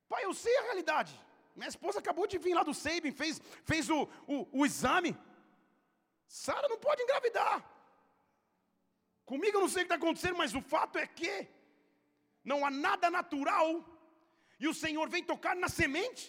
[0.09, 1.13] Pai, eu sei a realidade.
[1.59, 5.13] Minha esposa acabou de vir lá do Sabin, fez, fez o, o, o exame.
[6.27, 7.57] Sara não pode engravidar.
[9.31, 11.35] Comigo eu não sei o que está acontecendo, mas o fato é que
[12.45, 13.69] não há nada natural.
[14.61, 16.25] E o Senhor vem tocar na semente.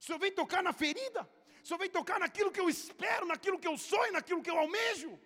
[0.00, 1.22] O Senhor vem tocar na ferida.
[1.62, 4.58] O Senhor vem tocar naquilo que eu espero, naquilo que eu sonho, naquilo que eu
[4.58, 5.18] almejo.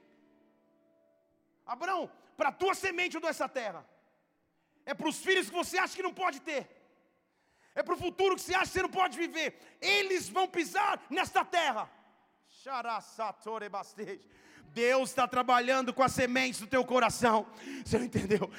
[1.64, 2.04] Abraão,
[2.36, 3.82] para a tua semente eu dou essa terra
[4.86, 6.62] é para os filhos que você acha que não pode ter,
[7.74, 9.48] é para o futuro que você acha que você não pode viver.
[9.80, 11.90] Eles vão pisar nesta terra.
[14.74, 17.46] Deus está trabalhando com as sementes do teu coração.
[17.84, 18.50] Você não entendeu?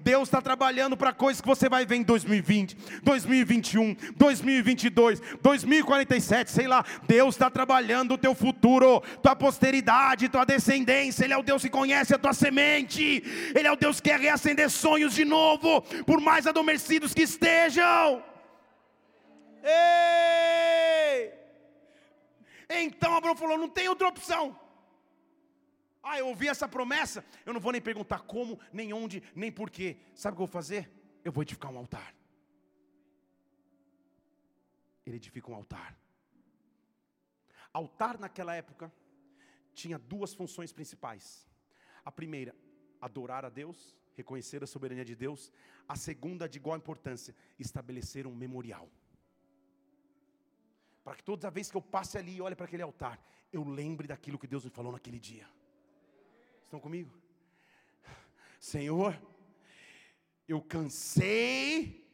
[0.00, 6.66] Deus está trabalhando para coisas que você vai ver em 2020, 2021, 2022, 2047, sei
[6.66, 6.84] lá.
[7.06, 11.24] Deus está trabalhando o teu futuro, tua posteridade, tua descendência.
[11.24, 13.22] Ele é o Deus que conhece a tua semente.
[13.54, 18.22] Ele é o Deus que quer reacender sonhos de novo, por mais adormecidos que estejam.
[19.62, 20.93] Ei!
[22.68, 24.58] Então Abraão falou: não tem outra opção.
[26.02, 29.96] Ah, eu ouvi essa promessa, eu não vou nem perguntar como, nem onde, nem porquê.
[30.14, 30.90] Sabe o que eu vou fazer?
[31.24, 32.14] Eu vou edificar um altar.
[35.06, 35.98] Ele edifica um altar.
[37.72, 38.92] Altar naquela época
[39.72, 41.48] tinha duas funções principais.
[42.04, 42.54] A primeira,
[43.00, 45.50] adorar a Deus, reconhecer a soberania de Deus.
[45.88, 48.90] A segunda, de igual importância, estabelecer um memorial
[51.04, 53.20] para que toda vez que eu passe ali e olhe para aquele altar,
[53.52, 55.46] eu lembre daquilo que Deus me falou naquele dia.
[56.64, 57.12] Estão comigo?
[58.58, 59.20] Senhor,
[60.48, 62.10] eu cansei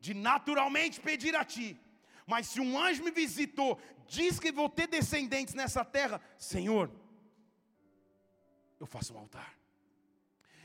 [0.00, 1.80] de naturalmente pedir a Ti,
[2.26, 6.90] mas se um anjo me visitou, diz que vou ter descendentes nessa terra, Senhor,
[8.80, 9.54] eu faço um altar,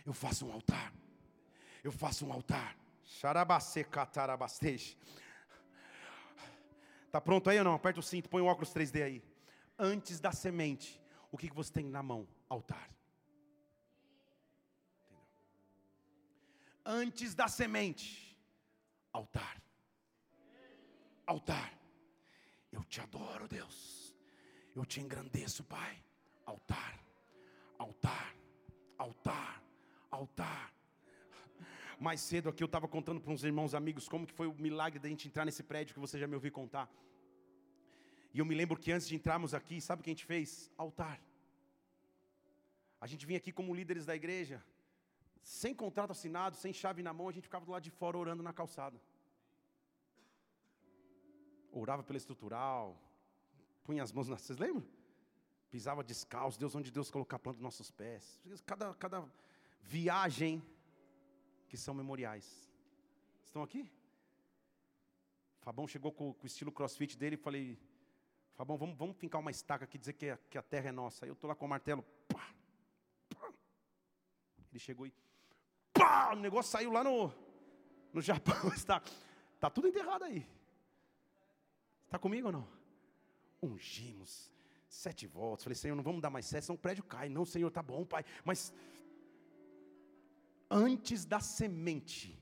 [0.05, 0.91] eu faço um altar,
[1.83, 2.75] eu faço um altar.
[3.03, 4.97] Xarabace catarabasteje.
[7.11, 7.73] Tá pronto aí ou não?
[7.73, 9.23] Aperta o cinto, põe o óculos 3D aí.
[9.77, 12.27] Antes da semente, o que você tem na mão?
[12.47, 12.89] Altar.
[15.05, 15.25] Entendeu?
[16.85, 18.37] Antes da semente,
[19.11, 19.61] altar.
[21.25, 21.73] Altar.
[22.71, 24.15] Eu te adoro, Deus.
[24.75, 26.03] Eu te engrandeço, Pai.
[26.45, 26.99] Altar.
[27.77, 28.35] Altar.
[28.97, 29.63] Altar.
[30.11, 30.73] Altar.
[31.99, 34.99] Mais cedo aqui eu estava contando para uns irmãos amigos como que foi o milagre
[34.99, 36.89] da gente entrar nesse prédio que você já me ouviu contar.
[38.33, 40.71] E eu me lembro que antes de entrarmos aqui, sabe o que a gente fez?
[40.77, 41.19] Altar.
[43.01, 44.63] A gente vinha aqui como líderes da igreja,
[45.41, 48.43] sem contrato assinado, sem chave na mão, a gente ficava do lado de fora orando
[48.43, 49.01] na calçada.
[51.71, 52.99] Orava pela estrutural,
[53.83, 54.41] punha as mãos nas.
[54.41, 54.85] Vocês lembram?
[55.69, 58.41] Pisava descalço, Deus onde Deus colocar a planta dos nossos pés.
[58.65, 59.27] Cada, cada
[59.81, 60.63] viagem
[61.67, 62.69] que são memoriais.
[63.43, 63.91] Estão aqui?
[65.61, 67.77] Fabão chegou com, com o estilo crossfit dele e falei,
[68.59, 71.23] Fabão, vamos, vamos fincar uma estaca aqui, dizer que a, que a terra é nossa.
[71.23, 72.03] Aí eu estou lá com o martelo.
[72.27, 72.53] Pá,
[73.29, 73.53] pá.
[74.69, 75.13] Ele chegou e.
[75.93, 77.33] Pá, o negócio saiu lá no,
[78.11, 78.53] no Japão.
[78.75, 79.01] Está,
[79.55, 80.45] está tudo enterrado aí.
[82.03, 82.67] Está comigo ou não?
[83.63, 84.51] Ungimos.
[84.89, 85.63] Sete voltas.
[85.63, 87.29] Falei, Senhor, não vamos dar mais sete, senão o prédio cai.
[87.29, 88.25] Não, Senhor, tá bom, Pai.
[88.43, 88.73] Mas
[90.69, 92.37] antes da semente,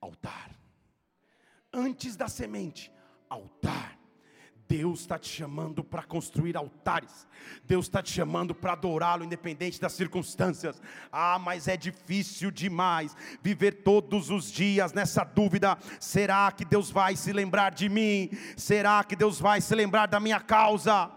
[0.00, 0.50] altar.
[1.72, 2.92] Antes da semente,
[3.28, 3.95] altar.
[4.68, 7.26] Deus está te chamando para construir altares.
[7.64, 10.80] Deus está te chamando para adorá-lo, independente das circunstâncias.
[11.12, 17.14] Ah, mas é difícil demais viver todos os dias nessa dúvida: será que Deus vai
[17.14, 18.30] se lembrar de mim?
[18.56, 21.12] Será que Deus vai se lembrar da minha causa?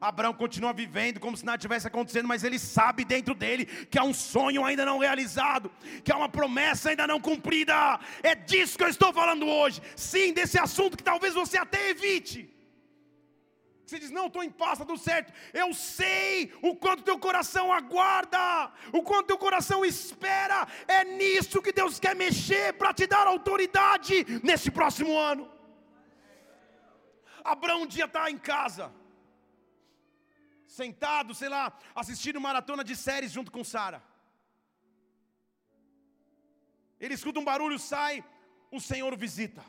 [0.00, 4.04] Abraão continua vivendo como se nada tivesse acontecendo, mas ele sabe dentro dele que há
[4.04, 5.72] um sonho ainda não realizado,
[6.04, 7.98] que há uma promessa ainda não cumprida.
[8.22, 9.82] É disso que eu estou falando hoje.
[9.96, 12.57] Sim, desse assunto que talvez você até evite.
[13.88, 15.32] Você diz, não, estou em paz, está tudo certo.
[15.54, 20.58] Eu sei o quanto teu coração aguarda, o quanto teu coração espera.
[20.86, 25.50] É nisso que Deus quer mexer para te dar autoridade nesse próximo ano.
[27.42, 28.92] Abraão um dia está em casa
[30.80, 31.64] sentado, sei lá,
[31.94, 34.02] assistindo maratona de séries junto com Sara.
[37.00, 38.22] Ele escuta um barulho, sai,
[38.70, 39.64] o Senhor visita.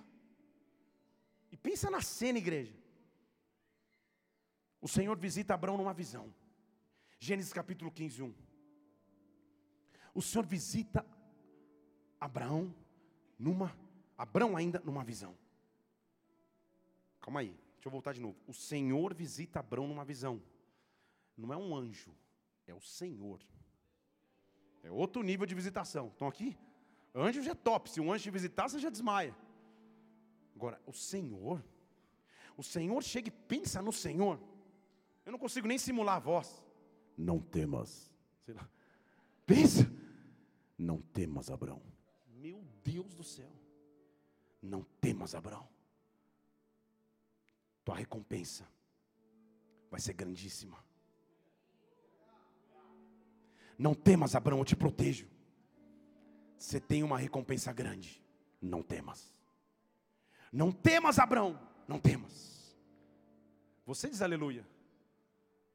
[1.54, 2.79] E pensa na cena, igreja.
[4.82, 6.34] O Senhor visita Abraão numa visão.
[7.20, 8.34] Gênesis capítulo 15, 1.
[10.14, 11.06] O Senhor visita
[12.20, 12.74] Abraão
[13.38, 13.76] numa,
[14.18, 15.36] Abraão ainda numa visão.
[17.22, 18.38] Calma aí, deixa eu voltar de novo.
[18.48, 20.42] O Senhor visita Abraão numa visão
[21.40, 22.14] não é um anjo,
[22.68, 23.40] é o Senhor.
[24.84, 26.08] É outro nível de visitação.
[26.08, 26.58] Estão aqui?
[27.16, 27.90] Anjo já é top.
[27.90, 29.36] Se um anjo te visitar, você já desmaia.
[30.56, 31.64] Agora, o Senhor,
[32.58, 34.40] o Senhor chega e pensa no Senhor.
[35.30, 36.60] Eu não consigo nem simular a voz.
[37.16, 38.12] Não temas.
[38.44, 38.68] Sei lá.
[39.46, 39.88] Pensa.
[40.76, 41.84] Não temas, Abraão.
[42.28, 43.52] Meu Deus do céu.
[44.60, 45.70] Não temas, Abraão.
[47.86, 48.68] Tua recompensa
[49.92, 50.84] vai ser grandíssima.
[53.78, 55.28] Não temas, Abraão, eu te protejo.
[56.58, 58.20] Você tem uma recompensa grande.
[58.60, 59.32] Não temas.
[60.52, 61.60] Não temas, Abraão.
[61.88, 62.76] Não temas.
[63.86, 64.66] Você diz aleluia.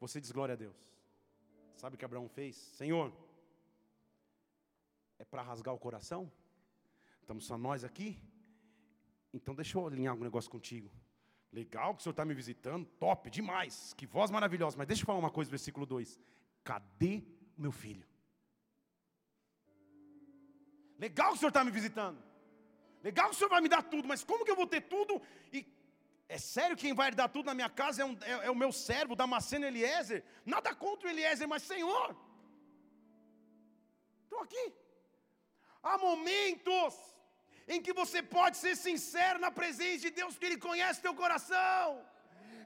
[0.06, 0.76] Você diz glória a Deus.
[1.76, 2.56] Sabe o que Abraão fez?
[2.56, 3.10] Senhor,
[5.18, 6.30] é para rasgar o coração?
[7.22, 8.20] Estamos só nós aqui?
[9.32, 10.90] Então deixa eu alinhar um negócio contigo.
[11.50, 14.76] Legal que o Senhor está me visitando, top, demais, que voz maravilhosa.
[14.76, 16.20] Mas deixa eu falar uma coisa, versículo 2:
[16.62, 17.22] Cadê
[17.56, 18.06] o meu filho.
[20.98, 22.22] Legal que o Senhor está me visitando.
[23.02, 25.22] Legal que o Senhor vai me dar tudo, mas como que eu vou ter tudo?
[25.50, 25.62] E
[26.28, 28.72] é sério quem vai dar tudo na minha casa é, um, é, é o meu
[28.72, 30.24] servo, Damasceno Eliezer.
[30.44, 32.16] Nada contra o Eliezer, mas Senhor.
[34.24, 34.72] Estou aqui.
[35.82, 36.94] Há momentos
[37.68, 42.02] em que você pode ser sincero na presença de Deus, que Ele conhece teu coração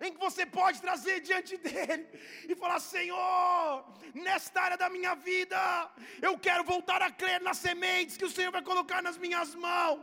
[0.00, 2.06] em que você pode trazer diante dele
[2.48, 3.84] e falar: Senhor,
[4.14, 5.58] nesta área da minha vida,
[6.22, 10.00] eu quero voltar a crer nas sementes que o Senhor vai colocar nas minhas mãos.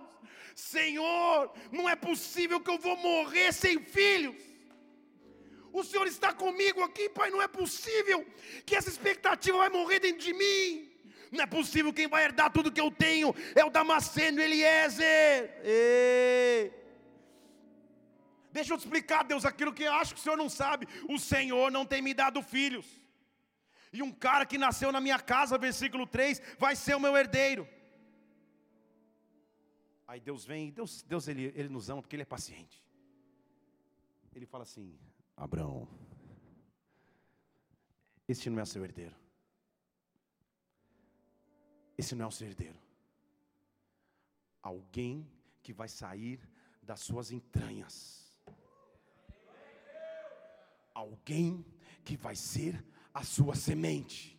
[0.56, 4.42] Senhor, não é possível que eu vou morrer sem filhos.
[5.74, 7.30] O Senhor está comigo aqui, Pai.
[7.30, 8.26] Não é possível
[8.66, 10.90] que essa expectativa vai morrer dentro de mim.
[11.30, 15.60] Não é possível quem vai herdar tudo que eu tenho é o Damasceno Eliezer.
[15.62, 16.72] Ei.
[18.54, 20.88] Deixa eu te explicar, Deus, aquilo que eu acho que o Senhor não sabe.
[21.10, 22.86] O Senhor não tem me dado filhos.
[23.92, 27.68] E um cara que nasceu na minha casa, versículo 3, vai ser o meu herdeiro.
[30.08, 32.84] Aí Deus vem, Deus, Deus ele, ele nos ama porque Ele é paciente.
[34.34, 34.98] Ele fala assim:
[35.36, 35.88] Abraão,
[38.28, 39.16] esse não é seu herdeiro.
[41.98, 42.78] Esse não é o seu herdeiro.
[44.62, 45.30] Alguém
[45.64, 46.40] que vai sair
[46.82, 48.38] das suas entranhas.
[50.94, 51.66] Alguém
[52.04, 54.38] que vai ser a sua semente.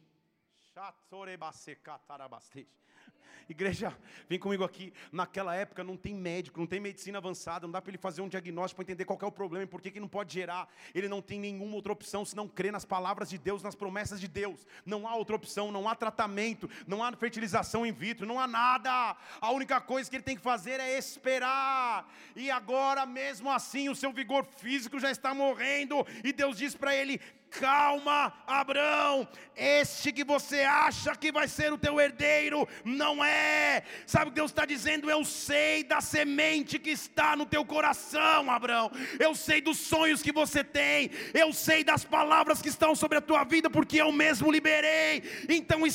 [3.48, 3.96] Igreja,
[4.28, 4.92] vem comigo aqui.
[5.12, 8.28] Naquela época não tem médico, não tem medicina avançada, não dá para ele fazer um
[8.28, 10.68] diagnóstico para entender qual é o problema e por que, que não pode gerar.
[10.94, 14.20] Ele não tem nenhuma outra opção se não crer nas palavras de Deus, nas promessas
[14.20, 14.66] de Deus.
[14.84, 19.16] Não há outra opção, não há tratamento, não há fertilização in vitro, não há nada.
[19.40, 22.12] A única coisa que ele tem que fazer é esperar.
[22.34, 26.04] E agora, mesmo assim, o seu vigor físico já está morrendo.
[26.24, 27.20] E Deus diz para ele:
[27.61, 29.26] Calma, Abraão,
[29.57, 33.82] este que você acha que vai ser o teu herdeiro, não é.
[34.07, 35.11] Sabe o que Deus está dizendo?
[35.11, 38.90] Eu sei da semente que está no teu coração, Abraão.
[39.18, 41.11] Eu sei dos sonhos que você tem.
[41.32, 45.22] Eu sei das palavras que estão sobre a tua vida, porque eu mesmo liberei.
[45.48, 45.86] Então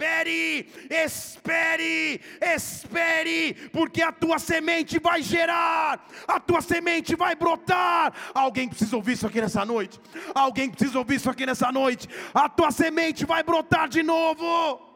[0.00, 8.12] espere, espere, espere, porque a tua semente vai gerar, a tua semente vai brotar.
[8.32, 10.00] Alguém precisa ouvir isso aqui nessa noite.
[10.34, 12.08] Alguém precisa ouvir isso aqui nessa noite.
[12.32, 14.89] A tua semente vai brotar de novo.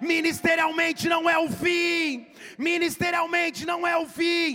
[0.00, 2.26] Ministerialmente não é o fim.
[2.58, 4.54] Ministerialmente não é o fim.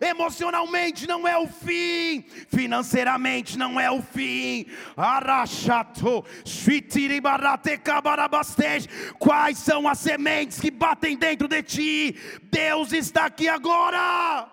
[0.00, 2.22] Emocionalmente não é o fim.
[2.48, 4.66] Financeiramente não é o fim.
[4.96, 6.24] Arachato.
[9.18, 12.16] Quais são as sementes que batem dentro de ti?
[12.42, 14.50] Deus está aqui agora.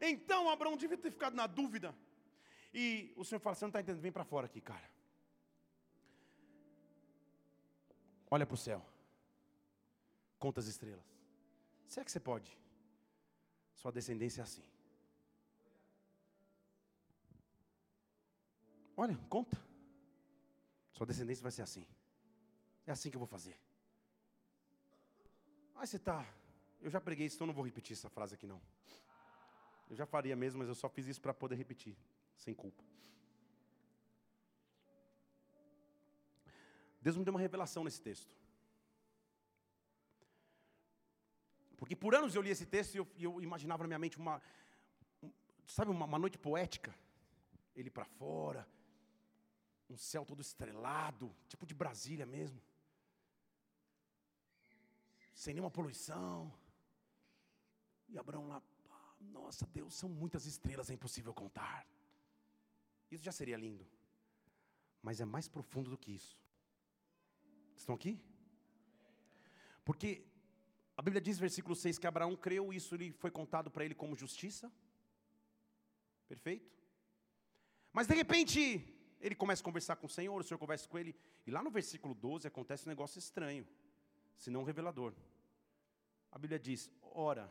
[0.00, 1.94] Então Abraão devia ter ficado na dúvida.
[2.72, 4.02] E o Senhor fala: Você não está entendendo?
[4.02, 4.97] Vem para fora aqui, cara.
[8.30, 8.84] Olha para o céu.
[10.38, 11.04] Conta as estrelas.
[11.88, 12.56] Será que você pode?
[13.74, 14.62] Sua descendência é assim.
[18.96, 19.56] Olha, conta.
[20.92, 21.86] Sua descendência vai ser assim.
[22.86, 23.56] É assim que eu vou fazer.
[25.76, 26.26] Aí você está.
[26.80, 28.60] Eu já preguei isso, então não vou repetir essa frase aqui não.
[29.88, 31.96] Eu já faria mesmo, mas eu só fiz isso para poder repetir,
[32.36, 32.82] sem culpa.
[37.00, 38.32] Deus me deu uma revelação nesse texto.
[41.76, 44.42] Porque por anos eu li esse texto e eu, eu imaginava na minha mente uma,
[45.66, 46.94] sabe, uma, uma noite poética.
[47.74, 48.68] Ele para fora,
[49.88, 52.60] um céu todo estrelado, tipo de Brasília mesmo.
[55.32, 56.52] Sem nenhuma poluição.
[58.08, 58.60] E Abraão lá
[59.20, 61.86] nossa, Deus, são muitas estrelas, é impossível contar.
[63.10, 63.86] Isso já seria lindo.
[65.02, 66.38] Mas é mais profundo do que isso.
[67.78, 68.20] Estão aqui?
[69.84, 70.26] Porque
[70.96, 74.16] a Bíblia diz, versículo 6, que Abraão creu, isso lhe foi contado para ele como
[74.16, 74.70] justiça.
[76.26, 76.70] Perfeito?
[77.92, 78.84] Mas de repente,
[79.20, 81.14] ele começa a conversar com o Senhor, o Senhor conversa com ele,
[81.46, 83.66] e lá no versículo 12 acontece um negócio estranho,
[84.36, 85.14] se não revelador.
[86.30, 87.50] A Bíblia diz: Ora,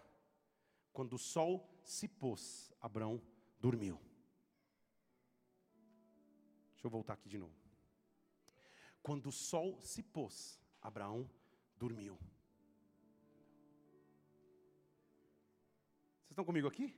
[0.92, 3.22] quando o sol se pôs, Abraão
[3.60, 4.00] dormiu.
[6.74, 7.67] Deixa eu voltar aqui de novo.
[9.08, 11.30] Quando o sol se pôs, Abraão
[11.78, 12.16] dormiu.
[16.24, 16.94] Vocês estão comigo aqui?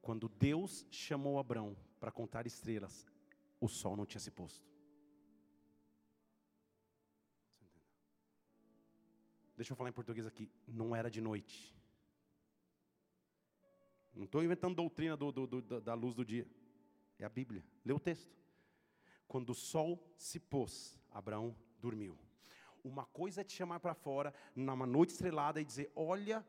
[0.00, 3.04] Quando Deus chamou Abraão para contar estrelas,
[3.60, 4.64] o sol não tinha se posto.
[9.56, 10.48] Deixa eu falar em português aqui.
[10.64, 11.76] Não era de noite.
[14.14, 16.46] Não estou inventando doutrina do, do, do, da luz do dia.
[17.18, 17.64] É a Bíblia.
[17.84, 18.39] Lê o texto.
[19.30, 22.18] Quando o sol se pôs, Abraão dormiu.
[22.82, 26.44] Uma coisa é te chamar para fora, numa noite estrelada, e dizer: Olha,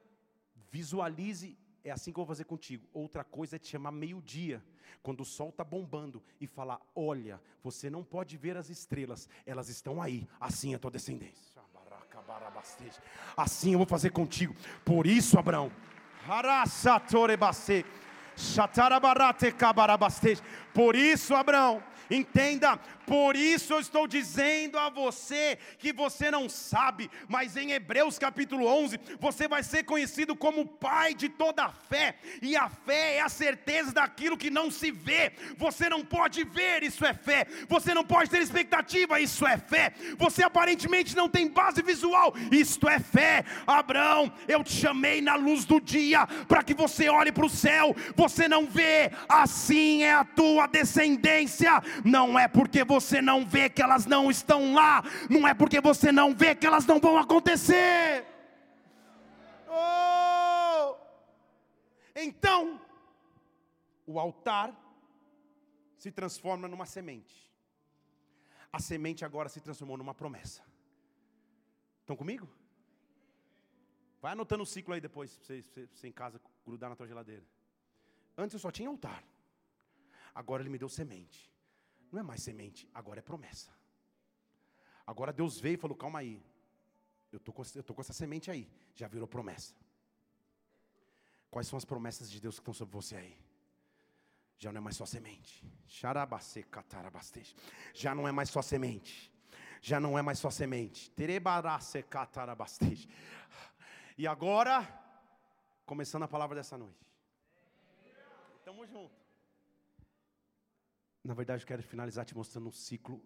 [0.72, 2.90] visualize, é assim que eu vou fazer contigo.
[2.92, 4.66] Outra coisa é te chamar meio-dia,
[5.04, 9.70] quando o sol está bombando, e falar: Olha, você não pode ver as estrelas, elas
[9.70, 11.62] estão aí, assim é a tua descendência.
[13.38, 14.56] Assim eu vou fazer contigo.
[14.84, 15.72] Por isso, Abraão,
[20.74, 27.10] por isso, Abraão, entenda, por isso eu estou dizendo a você que você não sabe,
[27.28, 32.16] mas em Hebreus capítulo 11, você vai ser conhecido como pai de toda a fé,
[32.42, 35.34] e a fé é a certeza daquilo que não se vê.
[35.58, 37.46] Você não pode ver, isso é fé.
[37.68, 39.94] Você não pode ter expectativa, isso é fé.
[40.18, 43.44] Você aparentemente não tem base visual, isto é fé.
[43.66, 47.96] Abraão, eu te chamei na luz do dia para que você olhe para o céu.
[48.16, 51.82] Você não vê, assim é a tua descendência.
[52.04, 56.12] Não é porque você não vê que elas não estão lá, não é porque você
[56.12, 58.26] não vê que elas não vão acontecer.
[59.68, 60.96] Oh!
[62.16, 62.82] Então,
[64.06, 64.76] o altar
[65.98, 67.52] se transforma numa semente.
[68.74, 70.64] A semente agora se transformou numa promessa.
[72.00, 72.50] Estão comigo?
[74.22, 77.08] Vai anotando o ciclo aí depois, para você, você, você em casa grudar na tua
[77.08, 77.44] geladeira.
[78.38, 79.24] Antes eu só tinha altar.
[80.34, 81.51] Agora ele me deu semente.
[82.12, 83.72] Não é mais semente, agora é promessa.
[85.06, 86.44] Agora Deus veio e falou: calma aí.
[87.32, 88.70] Eu estou com, tô com essa semente aí.
[88.94, 89.74] Já virou promessa.
[91.50, 93.38] Quais são as promessas de Deus que estão sobre você aí?
[94.58, 95.66] Já não é mais só semente.
[97.94, 99.32] Já não é mais só semente.
[99.82, 101.10] Já não é mais só semente.
[104.18, 104.88] E agora,
[105.86, 107.06] começando a palavra dessa noite.
[108.60, 109.21] Estamos juntos.
[111.24, 113.24] Na verdade, eu quero finalizar te mostrando um ciclo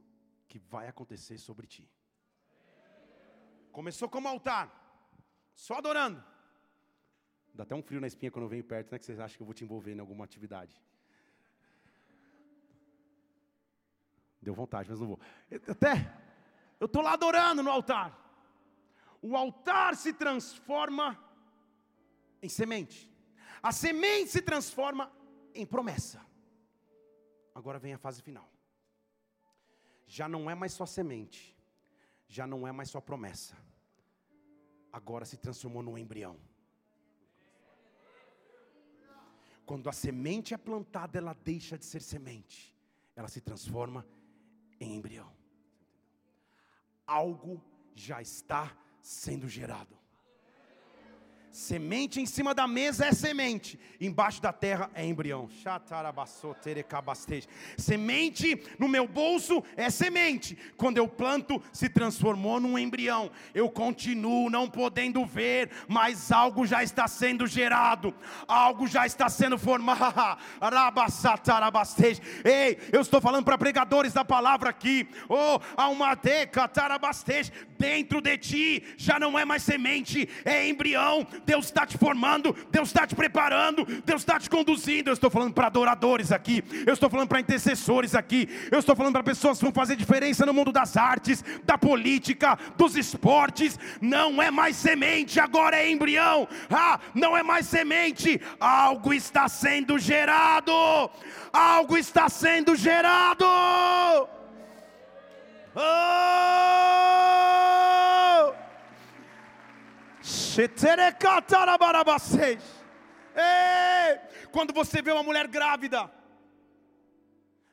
[0.48, 1.90] que vai acontecer sobre ti.
[3.72, 4.66] Começou como altar,
[5.54, 6.24] só adorando.
[7.54, 9.00] Dá até um frio na espinha quando eu venho perto, né?
[9.00, 10.82] Que vocês acham que eu vou te envolver em alguma atividade.
[14.42, 15.20] Deu vontade, mas não vou.
[15.68, 16.14] Até,
[16.80, 18.22] eu estou lá adorando no altar.
[19.22, 21.18] O altar se transforma
[22.42, 23.12] em semente.
[23.64, 25.12] A semente se transforma
[25.54, 26.24] em promessa.
[27.56, 28.52] Agora vem a fase final.
[30.06, 31.58] Já não é mais só semente,
[32.28, 33.56] já não é mais só promessa.
[34.92, 36.38] Agora se transformou num embrião.
[39.66, 42.76] Quando a semente é plantada, ela deixa de ser semente,
[43.16, 44.06] ela se transforma
[44.80, 45.34] em embrião.
[47.08, 47.64] Algo
[47.96, 49.98] já está sendo gerado.
[51.56, 55.50] Semente em cima da mesa é semente, embaixo da terra é embrião.
[57.78, 60.58] Semente no meu bolso é semente.
[60.76, 63.32] Quando eu planto, se transformou num embrião.
[63.54, 68.14] Eu continuo não podendo ver, mas algo já está sendo gerado,
[68.50, 69.96] algo já está sendo formado.
[72.44, 75.08] Ei, eu estou falando para pregadores da palavra aqui.
[75.30, 76.70] Oh, há uma deca,
[77.80, 82.90] dentro de ti já não é mais semente, é embrião Deus está te formando, Deus
[82.90, 85.10] está te preparando, Deus está te conduzindo.
[85.10, 89.14] Eu estou falando para adoradores aqui, eu estou falando para intercessores aqui, eu estou falando
[89.14, 93.80] para pessoas que vão fazer diferença no mundo das artes, da política, dos esportes.
[94.02, 96.48] Não é mais semente, agora é embrião.
[96.70, 100.72] Ah, não é mais semente, algo está sendo gerado.
[101.54, 103.46] Algo está sendo gerado.
[105.78, 107.55] Oh!
[114.52, 116.10] Quando você vê uma mulher grávida,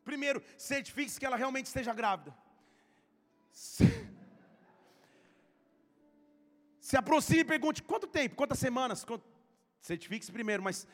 [0.04, 2.36] primeiro, certifique-se que ela realmente esteja grávida.
[3.52, 3.84] Se,
[6.80, 9.06] se aproxime e pergunte: quanto tempo, quantas semanas?
[9.80, 10.86] Certifique-se primeiro, mas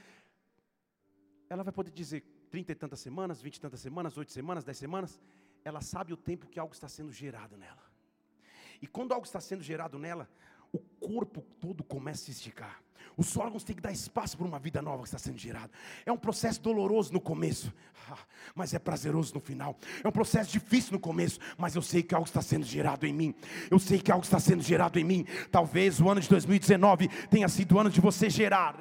[1.49, 2.20] ela vai poder dizer
[2.51, 5.18] trinta e tantas semanas, vinte e tantas semanas, oito semanas, dez semanas.
[5.64, 7.82] Ela sabe o tempo que algo está sendo gerado nela.
[8.80, 10.28] E quando algo está sendo gerado nela,
[10.73, 12.83] o corpo todo começa a esticar.
[13.19, 15.71] Os órgãos têm que dar espaço para uma vida nova que está sendo gerada.
[16.07, 17.75] É um processo doloroso no começo,
[18.55, 19.77] mas é prazeroso no final.
[20.05, 23.12] É um processo difícil no começo, mas eu sei que algo está sendo gerado em
[23.12, 23.35] mim.
[23.69, 25.27] Eu sei que algo está sendo gerado em mim.
[25.51, 28.77] Talvez o ano de 2019 tenha sido o ano de você gerar.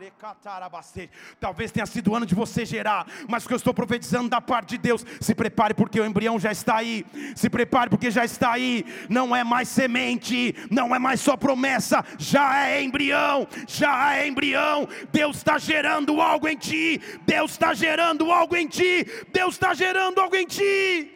[1.40, 4.40] Talvez tenha sido o ano de você gerar, mas o que eu estou profetizando da
[4.40, 7.04] parte de Deus, se prepare porque o embrião já está aí.
[7.36, 8.86] Se prepare porque já está aí.
[9.10, 14.88] Não é mais semente, não é mais só promessa, já é embrião, já é embrião,
[15.12, 20.20] Deus está gerando algo em ti, Deus está gerando algo em ti, Deus está gerando
[20.20, 21.14] algo em ti.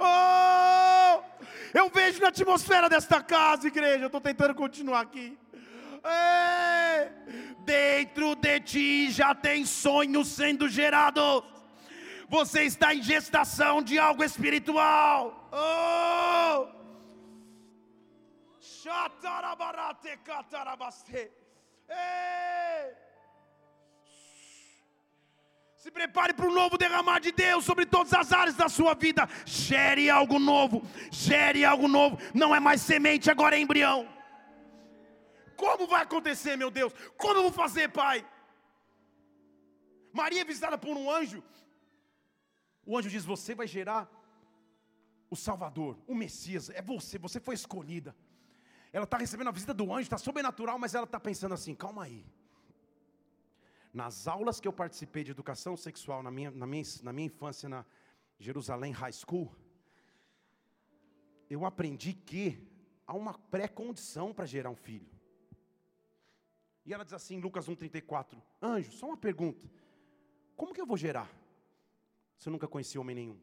[0.00, 1.22] Oh,
[1.74, 4.04] eu vejo na atmosfera desta casa, igreja.
[4.04, 5.36] Eu estou tentando continuar aqui.
[6.04, 7.08] Ei,
[7.64, 11.42] dentro de ti já tem sonhos sendo gerados
[12.28, 15.48] você está em gestação de algo espiritual.
[15.50, 16.78] Oh!
[25.76, 29.26] Se prepare para o novo derramar de Deus sobre todas as áreas da sua vida.
[29.46, 32.18] Gere algo novo, gere algo novo.
[32.34, 34.06] Não é mais semente, agora é embrião.
[35.56, 36.92] Como vai acontecer, meu Deus?
[37.16, 38.24] Como eu vou fazer, Pai?
[40.12, 41.42] Maria é visitada por um anjo
[42.88, 44.10] o anjo diz: Você vai gerar
[45.28, 48.16] o Salvador, o Messias, é você, você foi escolhida.
[48.90, 52.04] Ela está recebendo a visita do anjo, está sobrenatural, mas ela está pensando assim: calma
[52.04, 52.24] aí.
[53.92, 57.68] Nas aulas que eu participei de educação sexual na minha, na minha, na minha infância
[57.68, 57.84] na
[58.38, 59.54] Jerusalém High School,
[61.50, 62.66] eu aprendi que
[63.06, 65.10] há uma pré-condição para gerar um filho.
[66.86, 69.70] E ela diz assim, Lucas 1,34: Anjo, só uma pergunta.
[70.56, 71.30] Como que eu vou gerar?
[72.38, 73.38] Se eu nunca conheci homem nenhum.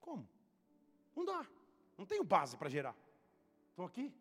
[0.00, 0.28] Como?
[1.14, 1.46] Não dá.
[1.96, 2.96] Não tenho base para gerar.
[3.70, 4.12] Estou aqui.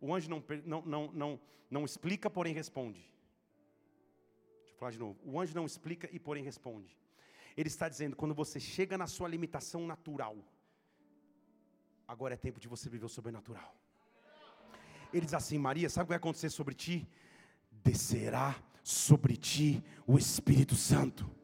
[0.00, 1.40] O anjo não, não, não, não,
[1.70, 3.00] não explica, porém responde.
[4.58, 5.18] Deixa eu falar de novo.
[5.24, 6.98] O anjo não explica e porém responde.
[7.56, 10.36] Ele está dizendo, quando você chega na sua limitação natural,
[12.06, 13.74] agora é tempo de você viver o sobrenatural.
[15.12, 17.08] Ele diz assim: Maria, sabe o que vai acontecer sobre ti?
[17.70, 21.35] Descerá sobre ti o Espírito Santo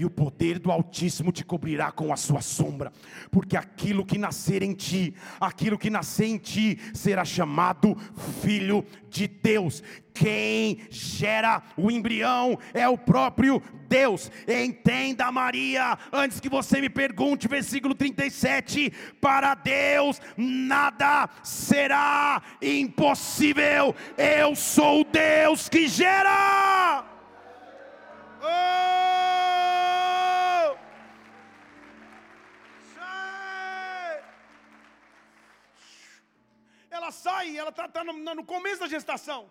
[0.00, 2.90] e o poder do Altíssimo te cobrirá com a sua sombra,
[3.30, 7.94] porque aquilo que nascer em ti, aquilo que nascer em ti, será chamado
[8.40, 9.82] Filho de Deus.
[10.14, 14.32] Quem gera o embrião é o próprio Deus.
[14.48, 18.90] Entenda, Maria, antes que você me pergunte, versículo 37:
[19.20, 23.94] para Deus nada será impossível.
[24.16, 27.04] Eu sou o Deus que gera.
[28.42, 29.69] Oh!
[37.10, 39.50] Sai, ela está tá no, no começo da gestação.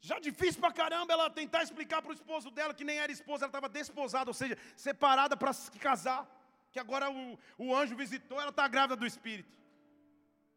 [0.00, 3.44] Já difícil pra caramba ela tentar explicar para o esposo dela que nem era esposa,
[3.44, 6.28] ela estava desposada, ou seja, separada para se casar.
[6.72, 9.52] Que agora o, o anjo visitou, ela está grávida do Espírito.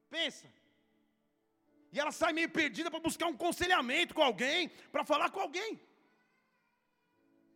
[0.09, 0.47] Pensa.
[1.91, 5.79] E ela sai meio perdida para buscar um conselhamento com alguém, para falar com alguém.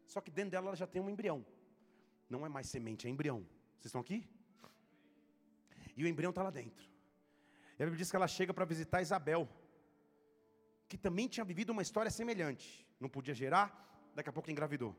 [0.06, 1.46] Só que dentro dela ela já tem um embrião.
[2.30, 3.40] Não é mais semente, é embrião.
[3.76, 4.28] Vocês estão aqui?
[5.96, 6.87] E o embrião está lá dentro.
[7.78, 9.48] E a Bíblia diz que ela chega para visitar Isabel,
[10.88, 12.86] que também tinha vivido uma história semelhante.
[13.00, 13.68] Não podia gerar,
[14.16, 14.96] daqui a pouco engravidou.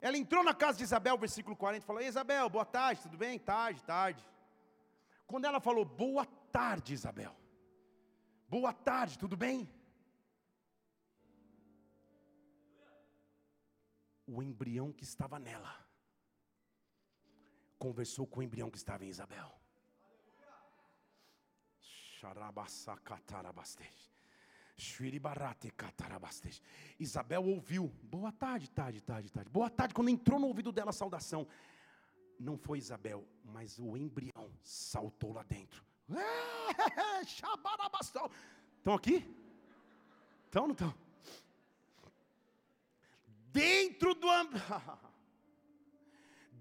[0.00, 3.38] Ela entrou na casa de Isabel, versículo 40, e falou: Isabel, boa tarde, tudo bem?
[3.38, 4.24] Tarde, tarde.
[5.26, 7.34] Quando ela falou, boa tarde, Isabel.
[8.48, 9.68] Boa tarde, tudo bem?
[14.26, 15.84] O embrião que estava nela
[17.78, 19.63] conversou com o embrião que estava em Isabel.
[26.98, 29.50] Isabel ouviu, boa tarde, tarde, tarde, tarde.
[29.50, 31.46] Boa tarde, quando entrou no ouvido dela a saudação.
[32.38, 35.84] Não foi Isabel, mas o embrião saltou lá dentro.
[38.78, 39.24] Estão aqui?
[40.46, 40.94] Estão ou não estão?
[43.52, 44.28] Dentro do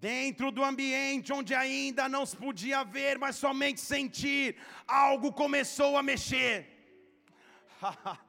[0.04, 6.04] dentro do ambiente onde ainda não se podia ver, mas somente sentir, algo começou a
[6.04, 6.56] mexer.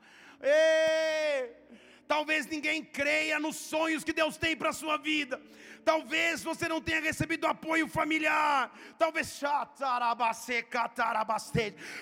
[2.06, 5.42] Talvez ninguém creia nos sonhos que Deus tem para a sua vida.
[5.84, 8.72] Talvez você não tenha recebido apoio familiar.
[8.96, 9.26] Talvez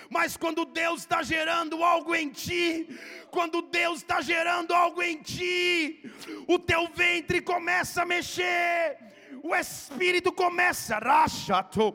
[0.07, 2.87] mas quando Deus está gerando algo em ti,
[3.31, 6.11] quando Deus está gerando algo em ti,
[6.47, 9.12] o teu ventre começa a mexer
[9.43, 11.93] o Espírito começa, rachato,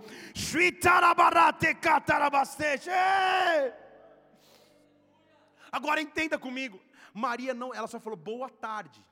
[5.73, 6.79] Agora entenda comigo,
[7.15, 9.03] Maria não, ela só falou boa tarde.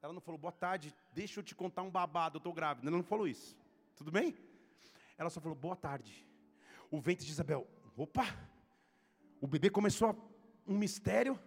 [0.00, 2.88] Ela não falou boa tarde, deixa eu te contar um babado, eu estou grávida.
[2.88, 3.56] Ela não falou isso.
[3.96, 4.36] Tudo bem?
[5.18, 6.24] Ela só falou boa tarde.
[6.88, 7.66] O ventre de Isabel,
[7.96, 8.26] opa,
[9.40, 10.16] o bebê começou
[10.66, 11.38] um mistério.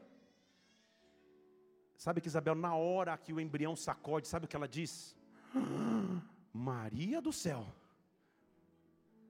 [1.97, 5.15] Sabe que Isabel, na hora que o embrião sacode, sabe o que ela diz?
[6.53, 7.67] Maria do céu,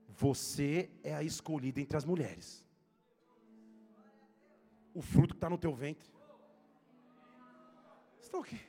[0.07, 2.63] você é a escolhida entre as mulheres.
[4.93, 6.07] O fruto que está no teu ventre.
[8.21, 8.59] Estão aqui.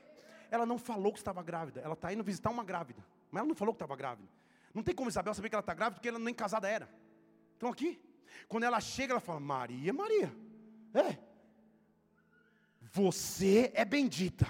[0.50, 1.80] Ela não falou que estava grávida.
[1.80, 3.04] Ela está indo visitar uma grávida.
[3.30, 4.28] Mas ela não falou que estava grávida.
[4.74, 6.88] Não tem como Isabel saber que ela está grávida porque ela nem casada era.
[7.52, 8.00] Estão aqui?
[8.48, 10.32] Quando ela chega, ela fala: Maria, Maria.
[10.92, 11.18] É.
[12.92, 14.46] Você é bendita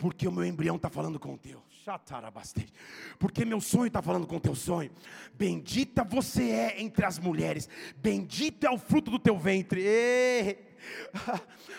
[0.00, 1.62] porque o meu embrião está falando com o teu.
[3.18, 4.90] Porque meu sonho está falando com o teu sonho.
[5.34, 9.82] Bendita você é entre as mulheres, bendito é o fruto do teu ventre.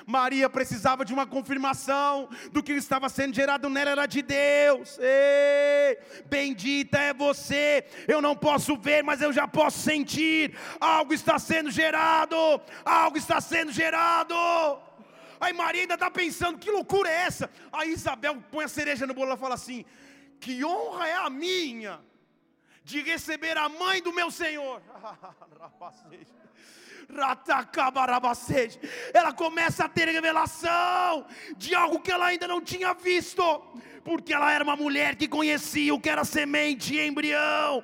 [0.06, 5.00] Maria precisava de uma confirmação do que estava sendo gerado nela era de Deus.
[5.00, 5.98] Ei,
[6.30, 7.84] bendita é você.
[8.08, 10.56] Eu não posso ver, mas eu já posso sentir.
[10.80, 12.36] Algo está sendo gerado.
[12.86, 14.36] Algo está sendo gerado.
[15.42, 17.50] Aí Maria ainda está pensando, que loucura é essa?
[17.72, 19.84] Aí Isabel põe a cereja no bolo e fala assim:
[20.40, 22.00] que honra é a minha
[22.84, 24.82] de receber a mãe do meu Senhor.
[29.14, 31.26] Ela começa a ter revelação
[31.58, 33.44] de algo que ela ainda não tinha visto,
[34.04, 37.84] porque ela era uma mulher que conhecia o que era semente e embrião.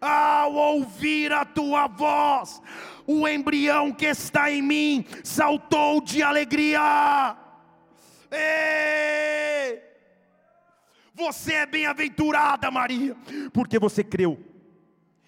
[0.00, 2.60] Ao ouvir a tua voz,
[3.06, 7.36] o embrião que está em mim saltou de alegria.
[8.30, 9.80] Ei!
[11.14, 13.16] Você é bem-aventurada, Maria,
[13.52, 14.55] porque você creu.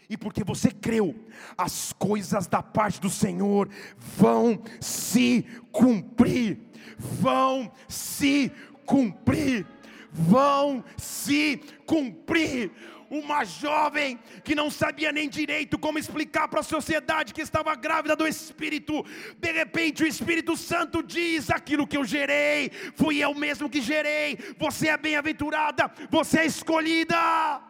[0.09, 1.15] E porque você creu,
[1.57, 6.59] as coisas da parte do Senhor vão se cumprir.
[6.99, 8.51] Vão se
[8.87, 9.67] cumprir.
[10.11, 12.73] Vão se cumprir
[13.11, 18.15] uma jovem que não sabia nem direito como explicar para a sociedade que estava grávida
[18.15, 19.05] do Espírito.
[19.39, 24.39] De repente, o Espírito Santo diz: Aquilo que eu gerei, fui eu mesmo que gerei.
[24.59, 27.68] Você é bem-aventurada, você é escolhida.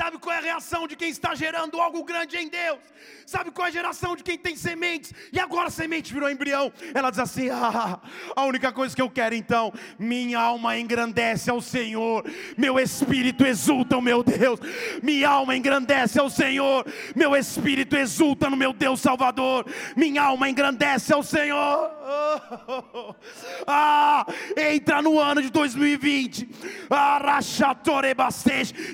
[0.00, 2.78] Sabe qual é a reação de quem está gerando algo grande em Deus?
[3.26, 6.72] Sabe qual é a geração de quem tem sementes e agora a semente virou embrião?
[6.94, 8.00] Ela diz assim: ah,
[8.34, 12.24] a única coisa que eu quero então, minha alma engrandece ao Senhor,
[12.56, 14.58] meu espírito exulta o meu Deus,
[15.02, 21.12] minha alma engrandece ao Senhor, meu espírito exulta no meu Deus Salvador, minha alma engrandece
[21.12, 21.99] ao Senhor.
[23.66, 26.48] Ah, entra no ano de 2020,
[26.90, 27.20] ah,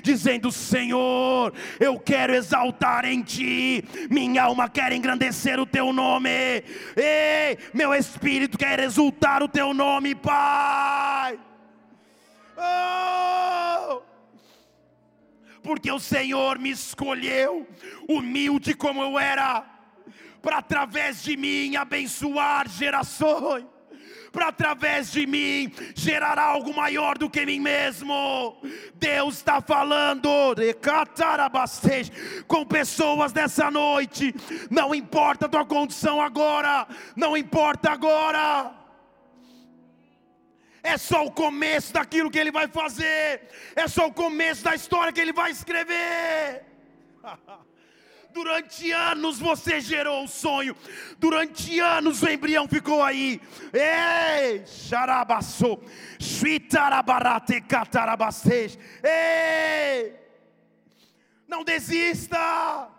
[0.03, 7.57] dizendo: Senhor, eu quero exaltar em Ti, minha alma quer engrandecer o Teu nome, ei,
[7.73, 11.39] meu espírito quer exultar o Teu nome, Pai.
[12.57, 14.01] Oh!
[15.63, 17.67] Porque o Senhor me escolheu,
[18.07, 19.76] humilde como eu era
[20.41, 23.65] para através de mim abençoar gerações
[24.37, 28.61] para através de mim gerar algo maior do que mim mesmo.
[28.93, 30.29] Deus está falando
[32.47, 34.35] com pessoas nessa noite.
[34.69, 38.73] Não importa a tua condição agora, não importa agora.
[40.83, 45.11] É só o começo daquilo que ele vai fazer, é só o começo da história
[45.11, 46.63] que ele vai escrever.
[48.37, 50.75] Durante anos você gerou o sonho.
[51.17, 53.41] Durante anos o embrião ficou aí.
[53.73, 55.83] Ei, xarabaçou.
[56.19, 58.77] Xuitarabarate catarabastej.
[59.03, 60.15] Ei!
[61.47, 62.91] Não desista.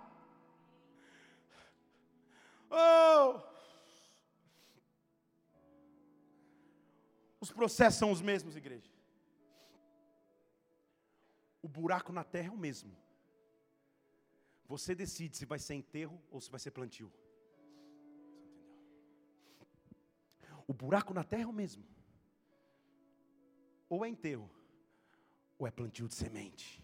[2.69, 3.41] Oh!
[7.41, 8.91] Os processos são os mesmos, igreja.
[11.63, 12.91] O buraco na terra é o mesmo.
[14.69, 17.11] Você decide se vai ser enterro ou se vai ser plantio.
[20.67, 21.83] O buraco na terra é o mesmo.
[23.89, 24.51] Ou é enterro,
[25.59, 26.81] ou é plantio de semente.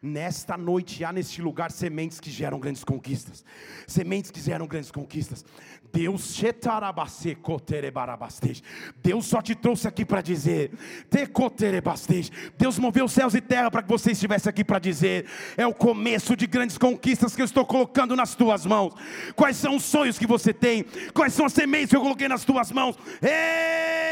[0.00, 3.44] Nesta noite há neste lugar sementes que geram grandes conquistas.
[3.86, 5.44] Sementes que geram grandes conquistas.
[5.92, 6.34] Deus
[9.02, 10.70] Deus só te trouxe aqui para dizer.
[12.56, 15.26] Deus moveu céus e terra para que você estivesse aqui para dizer.
[15.56, 18.94] É o começo de grandes conquistas que eu estou colocando nas tuas mãos.
[19.34, 20.84] Quais são os sonhos que você tem?
[21.14, 22.96] Quais são as sementes que eu coloquei nas tuas mãos?
[23.22, 24.07] Ei!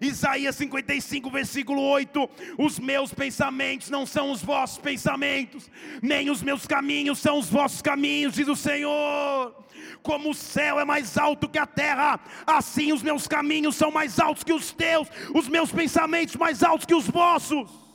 [0.00, 5.70] Isaías 55, versículo 8: Os meus pensamentos não são os vossos pensamentos,
[6.02, 9.54] nem os meus caminhos são os vossos caminhos, diz o Senhor.
[10.02, 14.18] Como o céu é mais alto que a terra, assim os meus caminhos são mais
[14.18, 17.87] altos que os teus, os meus pensamentos mais altos que os vossos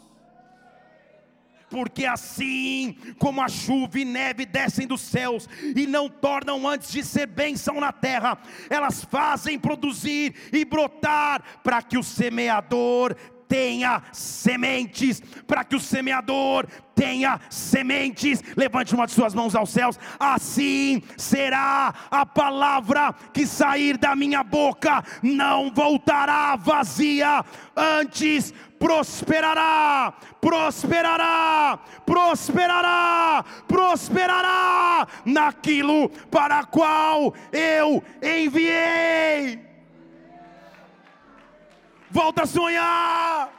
[1.73, 7.03] porque assim como a chuva e neve descem dos céus e não tornam antes de
[7.03, 8.37] ser bênção na terra,
[8.69, 13.15] elas fazem produzir e brotar para que o semeador
[13.47, 18.43] tenha sementes, para que o semeador tenha sementes.
[18.55, 19.99] Levante uma de suas mãos aos céus.
[20.19, 27.43] Assim será a palavra que sair da minha boca, não voltará vazia,
[27.75, 28.53] antes
[28.83, 39.65] prosperará, prosperará, prosperará, prosperará naquilo para qual eu enviei.
[42.11, 43.53] Volta a sonhar.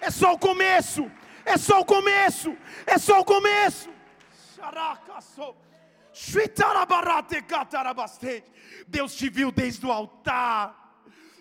[0.00, 1.10] É só o começo.
[1.44, 2.56] É só o começo.
[2.86, 3.90] É só o começo.
[8.86, 10.77] Deus te viu desde o altar.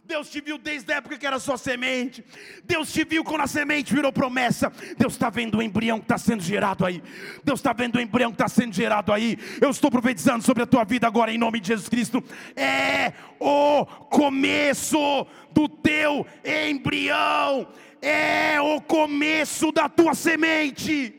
[0.08, 2.24] Deus te viu desde a época que era só semente.
[2.64, 4.72] Deus te viu quando a semente virou promessa.
[4.97, 7.03] Deus está vendo o embrião que está sendo gerado aí.
[7.43, 9.38] Deus está vendo o embrião que está sendo gerado aí.
[9.60, 12.24] Eu estou profetizando sobre a tua vida agora em nome de Jesus Cristo.
[12.55, 16.26] É o começo do teu
[16.72, 17.68] embrião.
[18.01, 21.14] é o começo da tua semente.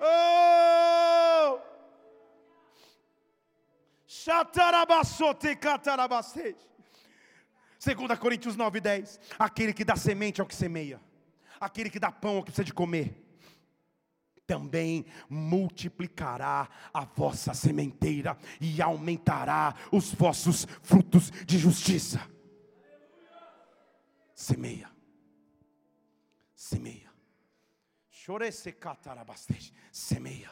[0.00, 1.58] Oh!
[7.78, 9.20] 2 Coríntios 9, 10.
[9.38, 11.00] Aquele que dá semente ao que semeia,
[11.60, 13.24] aquele que dá pão ao que precisa de comer,
[14.46, 22.20] também multiplicará a vossa sementeira e aumentará os vossos frutos de justiça.
[24.34, 24.90] Semeia,
[26.54, 27.12] semeia,
[29.92, 30.50] semeia,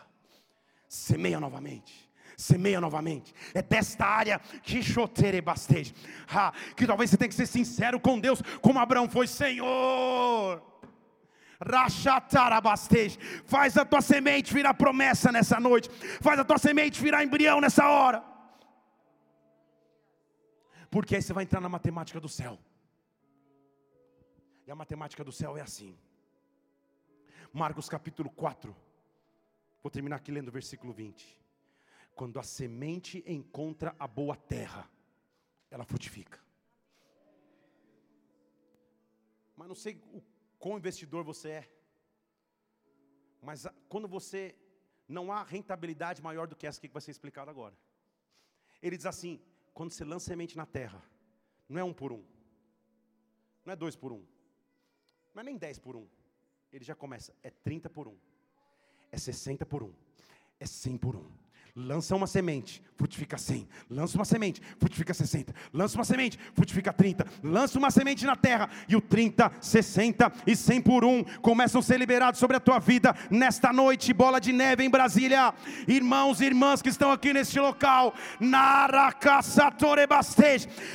[0.89, 2.06] semeia novamente
[2.37, 3.35] semeia novamente.
[3.55, 5.95] É desta área que choterebasteja.
[6.29, 10.63] Ah, que talvez você tenha que ser sincero com Deus, como Abraão foi, Senhor.
[11.61, 13.19] Rachatarabastej.
[13.47, 15.89] Faz a tua semente virar promessa nessa noite.
[16.21, 18.23] Faz a tua semente virar embrião nessa hora.
[20.91, 22.59] Porque aí você vai entrar na matemática do céu.
[24.67, 25.97] E a matemática do céu é assim.
[27.53, 28.75] Marcos capítulo 4.
[29.83, 31.46] Vou terminar aqui lendo o versículo 20.
[32.17, 34.91] Quando a semente encontra a boa terra,
[35.71, 36.41] ela frutifica.
[39.55, 40.23] Mas não sei o
[40.59, 41.71] quão investidor você é.
[43.43, 44.57] Mas quando você
[45.07, 47.77] não há rentabilidade maior do que essa que vai ser explicado agora.
[48.83, 49.39] Ele diz assim:
[49.75, 51.03] quando você lança semente na terra,
[51.69, 52.25] não é um por um,
[53.63, 54.25] não é dois por um,
[55.35, 56.09] não é nem dez por um.
[56.73, 58.17] Ele já começa, é 30 por um,
[59.13, 59.93] é 60 por um,
[60.59, 61.46] é 100 por um
[61.77, 67.27] lança uma semente, frutifica 100, lança uma semente, frutifica 60, lança uma semente, frutifica 30,
[67.43, 71.83] lança uma semente na terra, e o 30, 60 e 100 por um começam a
[71.83, 75.53] ser liberados sobre a tua vida nesta noite, bola de neve em Brasília,
[75.87, 78.15] irmãos e irmãs que estão aqui neste local,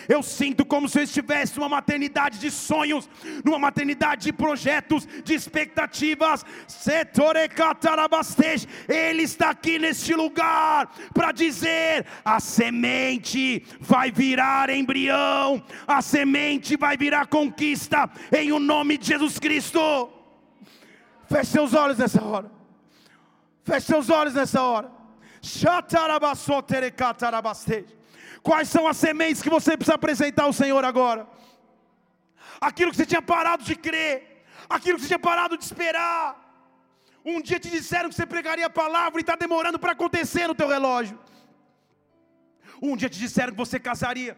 [0.10, 3.08] eu sinto como se eu estivesse numa maternidade de sonhos,
[3.46, 6.44] numa maternidade de projetos, de expectativas,
[8.90, 10.71] Ele está aqui neste lugar
[11.14, 18.98] para dizer: a semente vai virar embrião, a semente vai virar conquista, em o nome
[18.98, 20.10] de Jesus Cristo.
[21.30, 22.52] Feche seus olhos nessa hora.
[23.64, 24.92] Feche seus olhos nessa hora.
[28.44, 31.28] Quais são as sementes que você precisa apresentar ao Senhor agora?
[32.60, 36.41] Aquilo que você tinha parado de crer, aquilo que você tinha parado de esperar
[37.24, 40.56] um dia te disseram que você pregaria a palavra e está demorando para acontecer no
[40.56, 41.20] teu relógio.
[42.82, 44.36] Um dia te disseram que você casaria.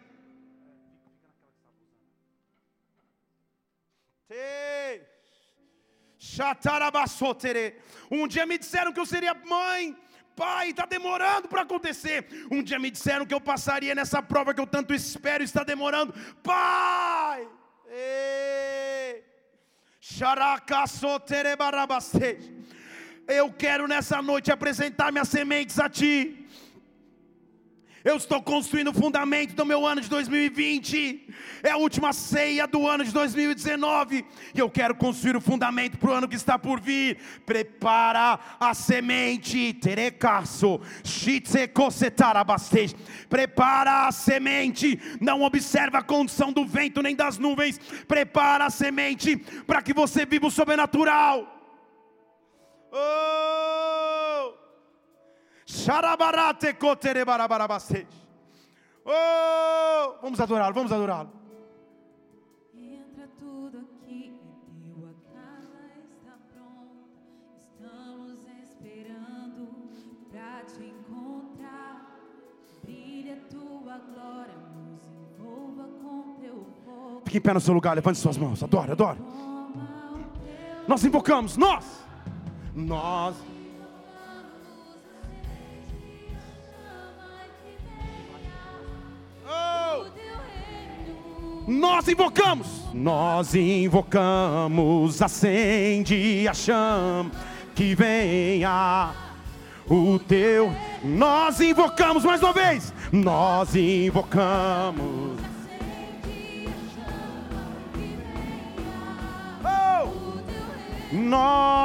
[8.11, 9.95] Um dia me disseram que eu seria mãe.
[10.35, 12.27] Pai, está demorando para acontecer.
[12.51, 16.13] Um dia me disseram que eu passaria nessa prova que eu tanto espero, está demorando.
[16.41, 17.47] Pai!
[17.87, 19.23] Ei!
[23.27, 26.39] Eu quero nessa noite apresentar minhas sementes a Ti.
[28.03, 31.29] Eu estou construindo o fundamento do meu ano de 2020.
[31.63, 34.25] É a última ceia do ano de 2019.
[34.53, 37.17] E eu quero construir o fundamento para o ano que está por vir.
[37.45, 39.73] Prepara a semente.
[39.75, 40.81] Terecaço.
[43.29, 44.99] Prepara a semente.
[45.21, 47.79] Não observa a condição do vento nem das nuvens.
[48.05, 51.62] Prepara a semente para que você viva o sobrenatural.
[52.95, 54.53] Oh!
[55.65, 58.05] Xarabarate coterebarabarabastej.
[59.03, 60.19] Oh!
[60.21, 61.31] Vamos adorá-lo, vamos adorá-lo.
[62.75, 64.53] Entra tudo aqui, é
[64.93, 67.09] teu, a casa está pronta.
[67.57, 69.69] Estamos esperando
[70.31, 72.19] para te encontrar.
[72.83, 77.21] Brilha tua glória, nos envolva com teu fogo.
[77.25, 79.19] Fique em pé no seu lugar, levante suas mãos, adore, adore.
[80.87, 82.02] Nós invocamos, nós
[82.75, 83.35] nós
[89.45, 90.05] oh!
[91.65, 97.31] Nós invocamos, nós invocamos, acende a chama
[97.73, 99.13] que venha
[99.87, 100.73] o teu.
[101.03, 105.39] Nós invocamos mais uma vez, nós invocamos.
[109.63, 110.09] Oh!
[111.13, 111.82] Nós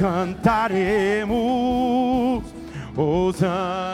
[0.00, 1.28] cantaremos
[2.96, 3.89] Osana.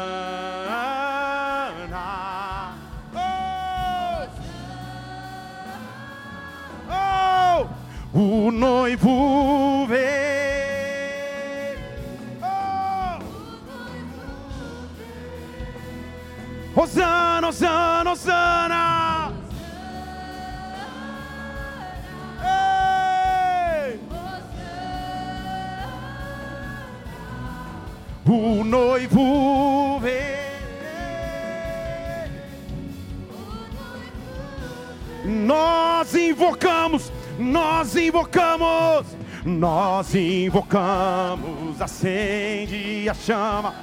[37.57, 39.07] Nós invocamos,
[39.43, 43.75] nós invocamos, acende a chama.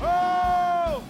[0.00, 1.00] Oh!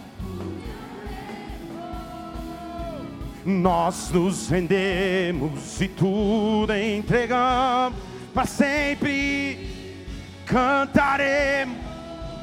[3.46, 7.98] Nós nos rendemos e tudo entregamos
[8.34, 10.02] para sempre
[10.44, 11.78] cantaremos.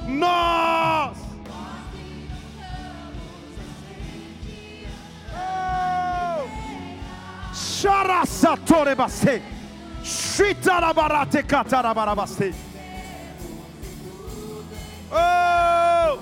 [0.07, 0.80] Nós
[7.82, 9.41] Shara Satore Baste.
[10.03, 12.53] Shitarabarate Katarabarabaste.
[15.11, 16.19] Oh!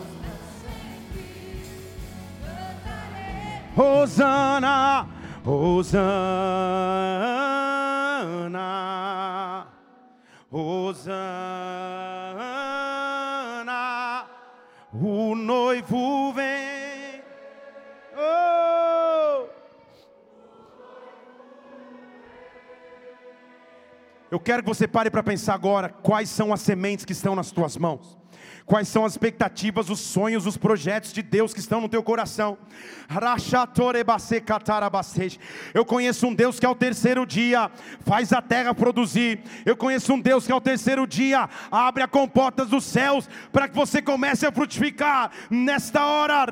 [3.75, 5.05] Hosanna,
[5.43, 6.07] Hosanna,
[10.51, 11.38] Hosanna.
[24.31, 27.51] Eu quero que você pare para pensar agora quais são as sementes que estão nas
[27.51, 28.18] tuas mãos.
[28.69, 32.55] Quais são as expectativas, os sonhos, os projetos de Deus que estão no teu coração?
[35.73, 37.71] Eu conheço um Deus que ao terceiro dia
[38.05, 39.39] faz a terra produzir.
[39.65, 43.75] Eu conheço um Deus que ao terceiro dia abre as comportas dos céus para que
[43.75, 45.31] você comece a frutificar.
[45.49, 46.45] Nesta hora,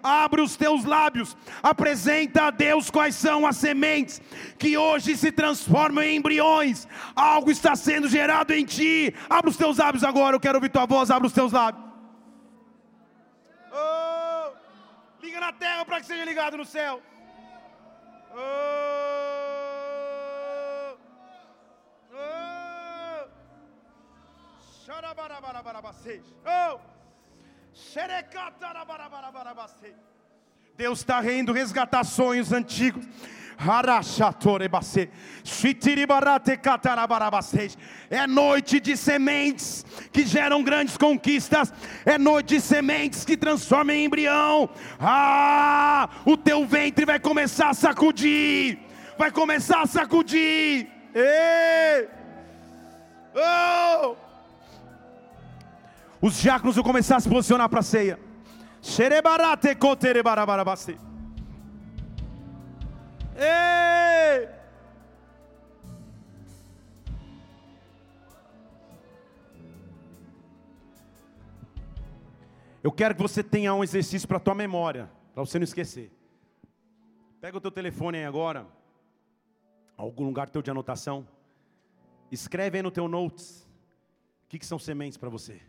[0.00, 4.22] abre os teus lábios, apresenta a Deus quais são as sementes
[4.56, 6.86] que hoje se transformam em embriões.
[7.16, 9.14] Algo está sendo gerado em ti.
[9.28, 11.10] Abre os teus lábios agora, eu quero ouvir tua voz.
[11.10, 11.84] Abre os teus lábios.
[13.72, 14.52] Oh,
[15.22, 17.02] liga na terra para que seja ligado no céu.
[18.32, 18.38] Oh,
[22.12, 23.28] oh, oh.
[30.76, 33.04] Deus está reindo resgatar sonhos antigos.
[38.10, 41.72] É noite de sementes que geram grandes conquistas.
[42.04, 44.68] É noite de sementes que transformam em embrião.
[45.00, 48.78] Ah, o teu ventre vai começar a sacudir.
[49.18, 50.88] Vai começar a sacudir.
[51.14, 52.08] Ei!
[53.34, 54.16] Oh!
[56.20, 58.18] Os diáconos vão começar a se posicionar para a ceia.
[58.82, 61.05] Xerebarate coterebarabarabase.
[63.36, 64.48] Ei!
[72.82, 76.10] Eu quero que você tenha um exercício para a tua memória, para você não esquecer.
[77.40, 78.66] Pega o teu telefone aí agora,
[79.96, 81.26] algum lugar teu de anotação.
[82.30, 83.66] Escreve aí no teu notes.
[84.44, 85.60] O que, que são sementes para você?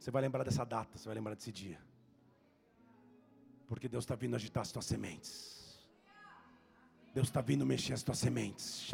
[0.00, 1.78] Você vai lembrar dessa data, você vai lembrar desse dia.
[3.66, 5.53] Porque Deus está vindo agitar as tuas sementes.
[7.14, 8.84] Deus está vindo mexer as tuas sementes.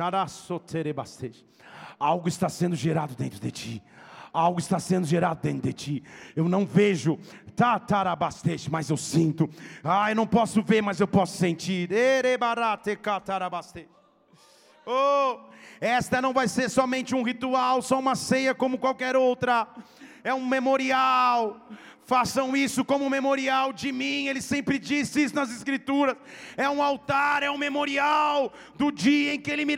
[1.98, 3.82] Algo está sendo gerado dentro de ti.
[4.30, 6.04] Algo está sendo gerado dentro de ti.
[6.36, 7.18] Eu não vejo,
[7.56, 9.48] tatarabastete, mas eu sinto.
[9.82, 11.88] Ah, eu não posso ver, mas eu posso sentir.
[14.84, 15.38] Oh,
[15.80, 19.66] esta não vai ser somente um ritual, só uma ceia como qualquer outra.
[20.22, 21.58] É um memorial
[22.11, 24.26] façam isso como memorial de mim.
[24.26, 26.16] Ele sempre disse isso nas Escrituras.
[26.56, 29.76] É um altar, é um memorial do dia em que ele me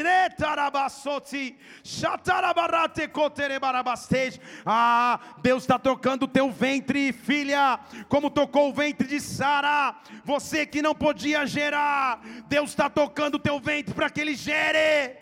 [4.64, 7.78] Ah, Deus está tocando o teu ventre, filha,
[8.08, 9.94] como tocou o ventre de Sara.
[10.24, 12.18] Você que não podia gerar,
[12.48, 15.18] Deus está tocando o teu ventre para que ele gere.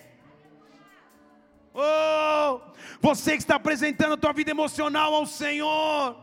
[1.74, 2.61] Oh,
[3.00, 6.16] você que está apresentando a tua vida emocional ao Senhor,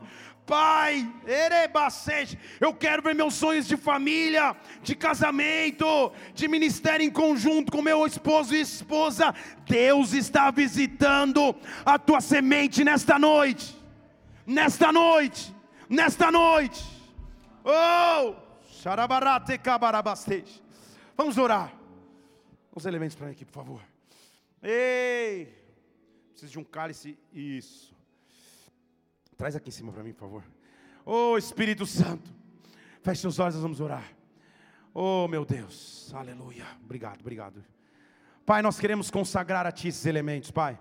[0.48, 1.14] Pai,
[2.62, 8.06] eu quero ver meus sonhos de família, de casamento, de ministério em conjunto com meu
[8.06, 9.36] esposo e esposa.
[9.66, 11.54] Deus está visitando
[11.86, 13.78] a tua semente nesta noite,
[14.46, 15.54] nesta noite,
[15.90, 16.82] nesta noite.
[17.66, 18.34] Oh,
[21.18, 21.74] vamos orar.
[22.74, 23.82] Os elementos para aqui, por favor.
[24.64, 25.54] Ei,
[26.32, 27.20] preciso de um cálice.
[27.34, 27.97] Isso.
[29.38, 30.44] Traz aqui em cima para mim, por favor.
[31.06, 32.34] Oh Espírito Santo,
[33.04, 34.12] feche seus olhos, nós vamos orar.
[34.94, 36.66] Oh meu Deus, aleluia.
[36.84, 37.64] Obrigado, obrigado.
[38.44, 40.80] Pai, nós queremos consagrar a Ti esses elementos, Pai.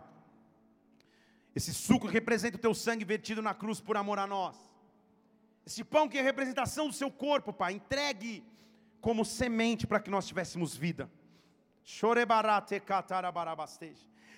[1.54, 4.56] Esse suco que representa o teu sangue vertido na cruz por amor a nós.
[5.66, 8.42] Esse pão que é representação do seu corpo, Pai, entregue
[9.00, 11.10] como semente para que nós tivéssemos vida.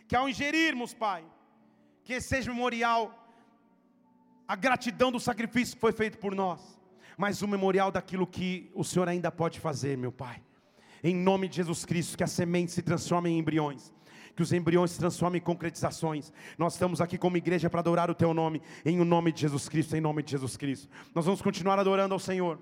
[0.09, 1.24] Que ao ingerirmos, Pai,
[2.03, 3.28] que seja memorial,
[4.49, 6.81] a gratidão do sacrifício que foi feito por nós,
[7.19, 10.43] mas um memorial daquilo que o Senhor ainda pode fazer, meu Pai.
[11.05, 13.93] Em nome de Jesus Cristo, que a semente se transforme em embriões
[14.39, 16.33] que os embriões se transformem em concretizações.
[16.57, 19.69] Nós estamos aqui como igreja para adorar o Teu nome, em o nome de Jesus
[19.69, 20.89] Cristo, em nome de Jesus Cristo.
[21.12, 22.57] Nós vamos continuar adorando ao Senhor.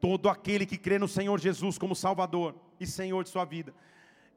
[0.00, 3.72] Todo aquele que crê no Senhor Jesus como Salvador e Senhor de sua vida,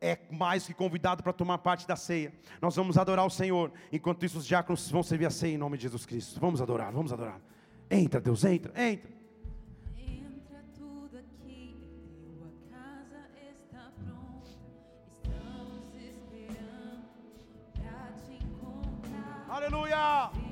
[0.02, 2.34] é mais que convidado para tomar parte da ceia.
[2.61, 5.78] Nós vamos adorar o Senhor, enquanto isso os diáconos vão servir a ceia em nome
[5.78, 6.40] de Jesus Cristo.
[6.40, 7.40] Vamos adorar, vamos adorar.
[7.90, 9.18] Entra, Deus, entra, entra.
[19.49, 20.47] Aleluia!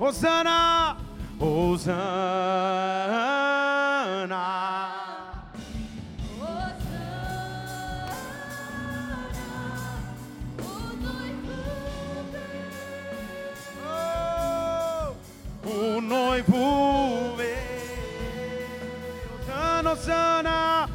[0.00, 0.96] Hosanna,
[1.78, 2.06] sana,
[15.62, 17.56] Kun oh, noi puve,
[19.84, 20.88] Hosanna,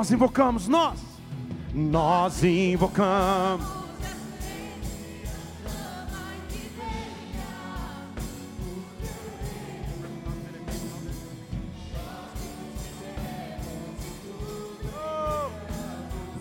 [0.00, 0.98] Nós invocamos, nós,
[1.74, 3.66] nós invocamos.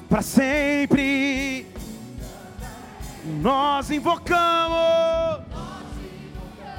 [0.08, 1.68] Para sempre
[3.42, 4.78] nós invocamos.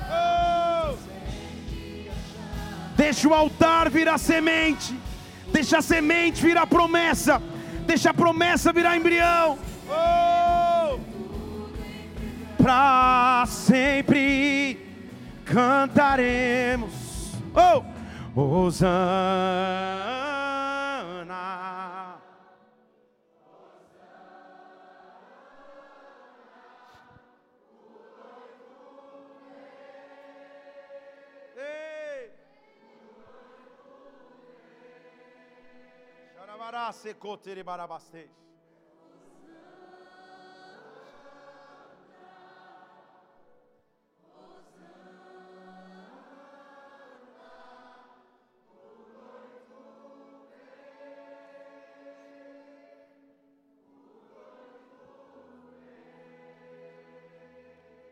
[0.09, 0.97] Oh.
[2.97, 5.10] Deixa o altar virar semente.
[5.53, 7.43] Deixa a semente virar promessa.
[7.87, 9.59] Deixa a promessa virar embrião.
[9.89, 10.99] Oh.
[12.63, 14.79] Para sempre
[15.45, 16.93] cantaremos.
[17.55, 17.83] Oh,
[18.41, 19.80] Osana.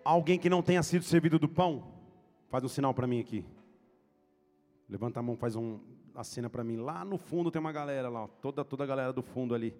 [0.02, 1.92] Alguém que não tenha sido servido do pão,
[2.48, 3.44] faz um sinal para mim aqui.
[4.88, 5.78] Levanta a mão, faz um,
[6.18, 6.76] a cena para mim.
[6.76, 9.72] Lá no fundo tem uma galera lá, ó, toda, toda a galera do fundo ali.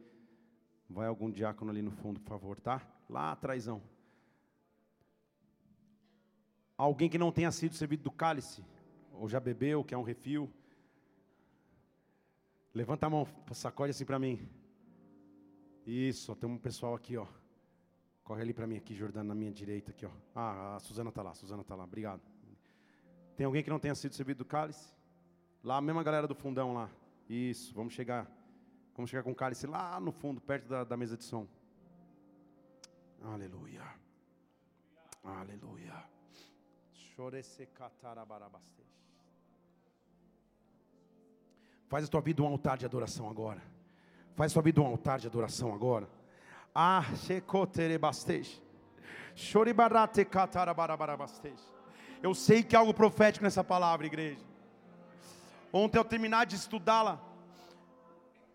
[0.89, 2.81] Vai algum diácono ali no fundo, por favor, tá?
[3.11, 3.83] Lá atrásão.
[6.77, 8.65] Alguém que não tenha sido servido do cálice,
[9.13, 10.49] ou já bebeu, quer um refil.
[12.73, 14.49] Levanta a mão, sacode assim para mim.
[15.85, 17.27] Isso, tem um pessoal aqui, ó.
[18.23, 20.11] Corre ali para mim aqui, Jordano, na minha direita aqui, ó.
[20.37, 21.83] Ah, a Suzana tá lá, a Suzana tá lá.
[21.83, 22.23] Obrigado.
[23.37, 24.98] Tem alguém que não tenha sido servido do cálice?
[25.63, 26.89] Lá, a mesma galera do fundão lá.
[27.29, 28.27] Isso, vamos chegar.
[28.95, 31.47] Vamos chegar com o cálice lá no fundo, perto da, da mesa de som.
[33.23, 33.83] Aleluia.
[35.25, 36.05] Aleluia.
[41.89, 43.63] Faz a tua vida um altar de adoração agora.
[44.37, 46.09] Faz a tua vida um altar de adoração agora.
[46.75, 47.03] Ah,
[52.23, 54.45] Eu sei que há algo profético nessa palavra, igreja.
[55.73, 57.21] Ontem, ao terminar de estudá-la,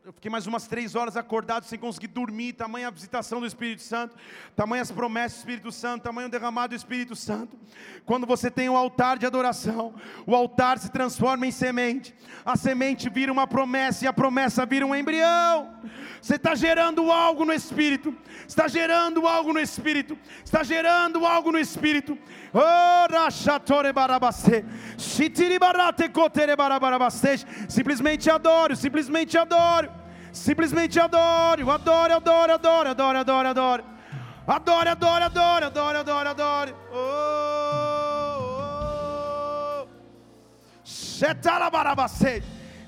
[0.05, 3.81] eu fiquei mais umas três horas acordado sem conseguir dormir, tamanha a visitação do Espírito
[3.83, 4.17] Santo,
[4.53, 7.57] tamanhas promessas do Espírito Santo, tamanho derramado do Espírito Santo.
[8.05, 9.95] Quando você tem um altar de adoração,
[10.27, 12.13] o altar se transforma em semente,
[12.43, 15.73] a semente vira uma promessa e a promessa vira um embrião.
[16.21, 18.13] Você está gerando algo no Espírito,
[18.45, 22.17] está gerando algo no Espírito, está gerando algo no Espírito.
[27.69, 29.92] Simplesmente adoro, simplesmente adoro.
[30.33, 33.83] Simplesmente adore, adore, adore, adore, adore, adore, adore.
[34.47, 36.75] Adore, adore, adore, adore, adore, adore.
[36.91, 36.97] Oh,
[39.79, 39.87] oh.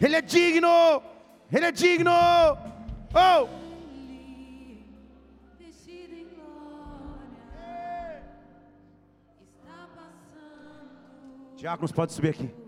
[0.02, 1.04] Ele é digno.
[1.52, 2.12] Ele é digno.
[3.14, 3.48] Oh.
[11.56, 12.65] Diáconos, pode subir aqui.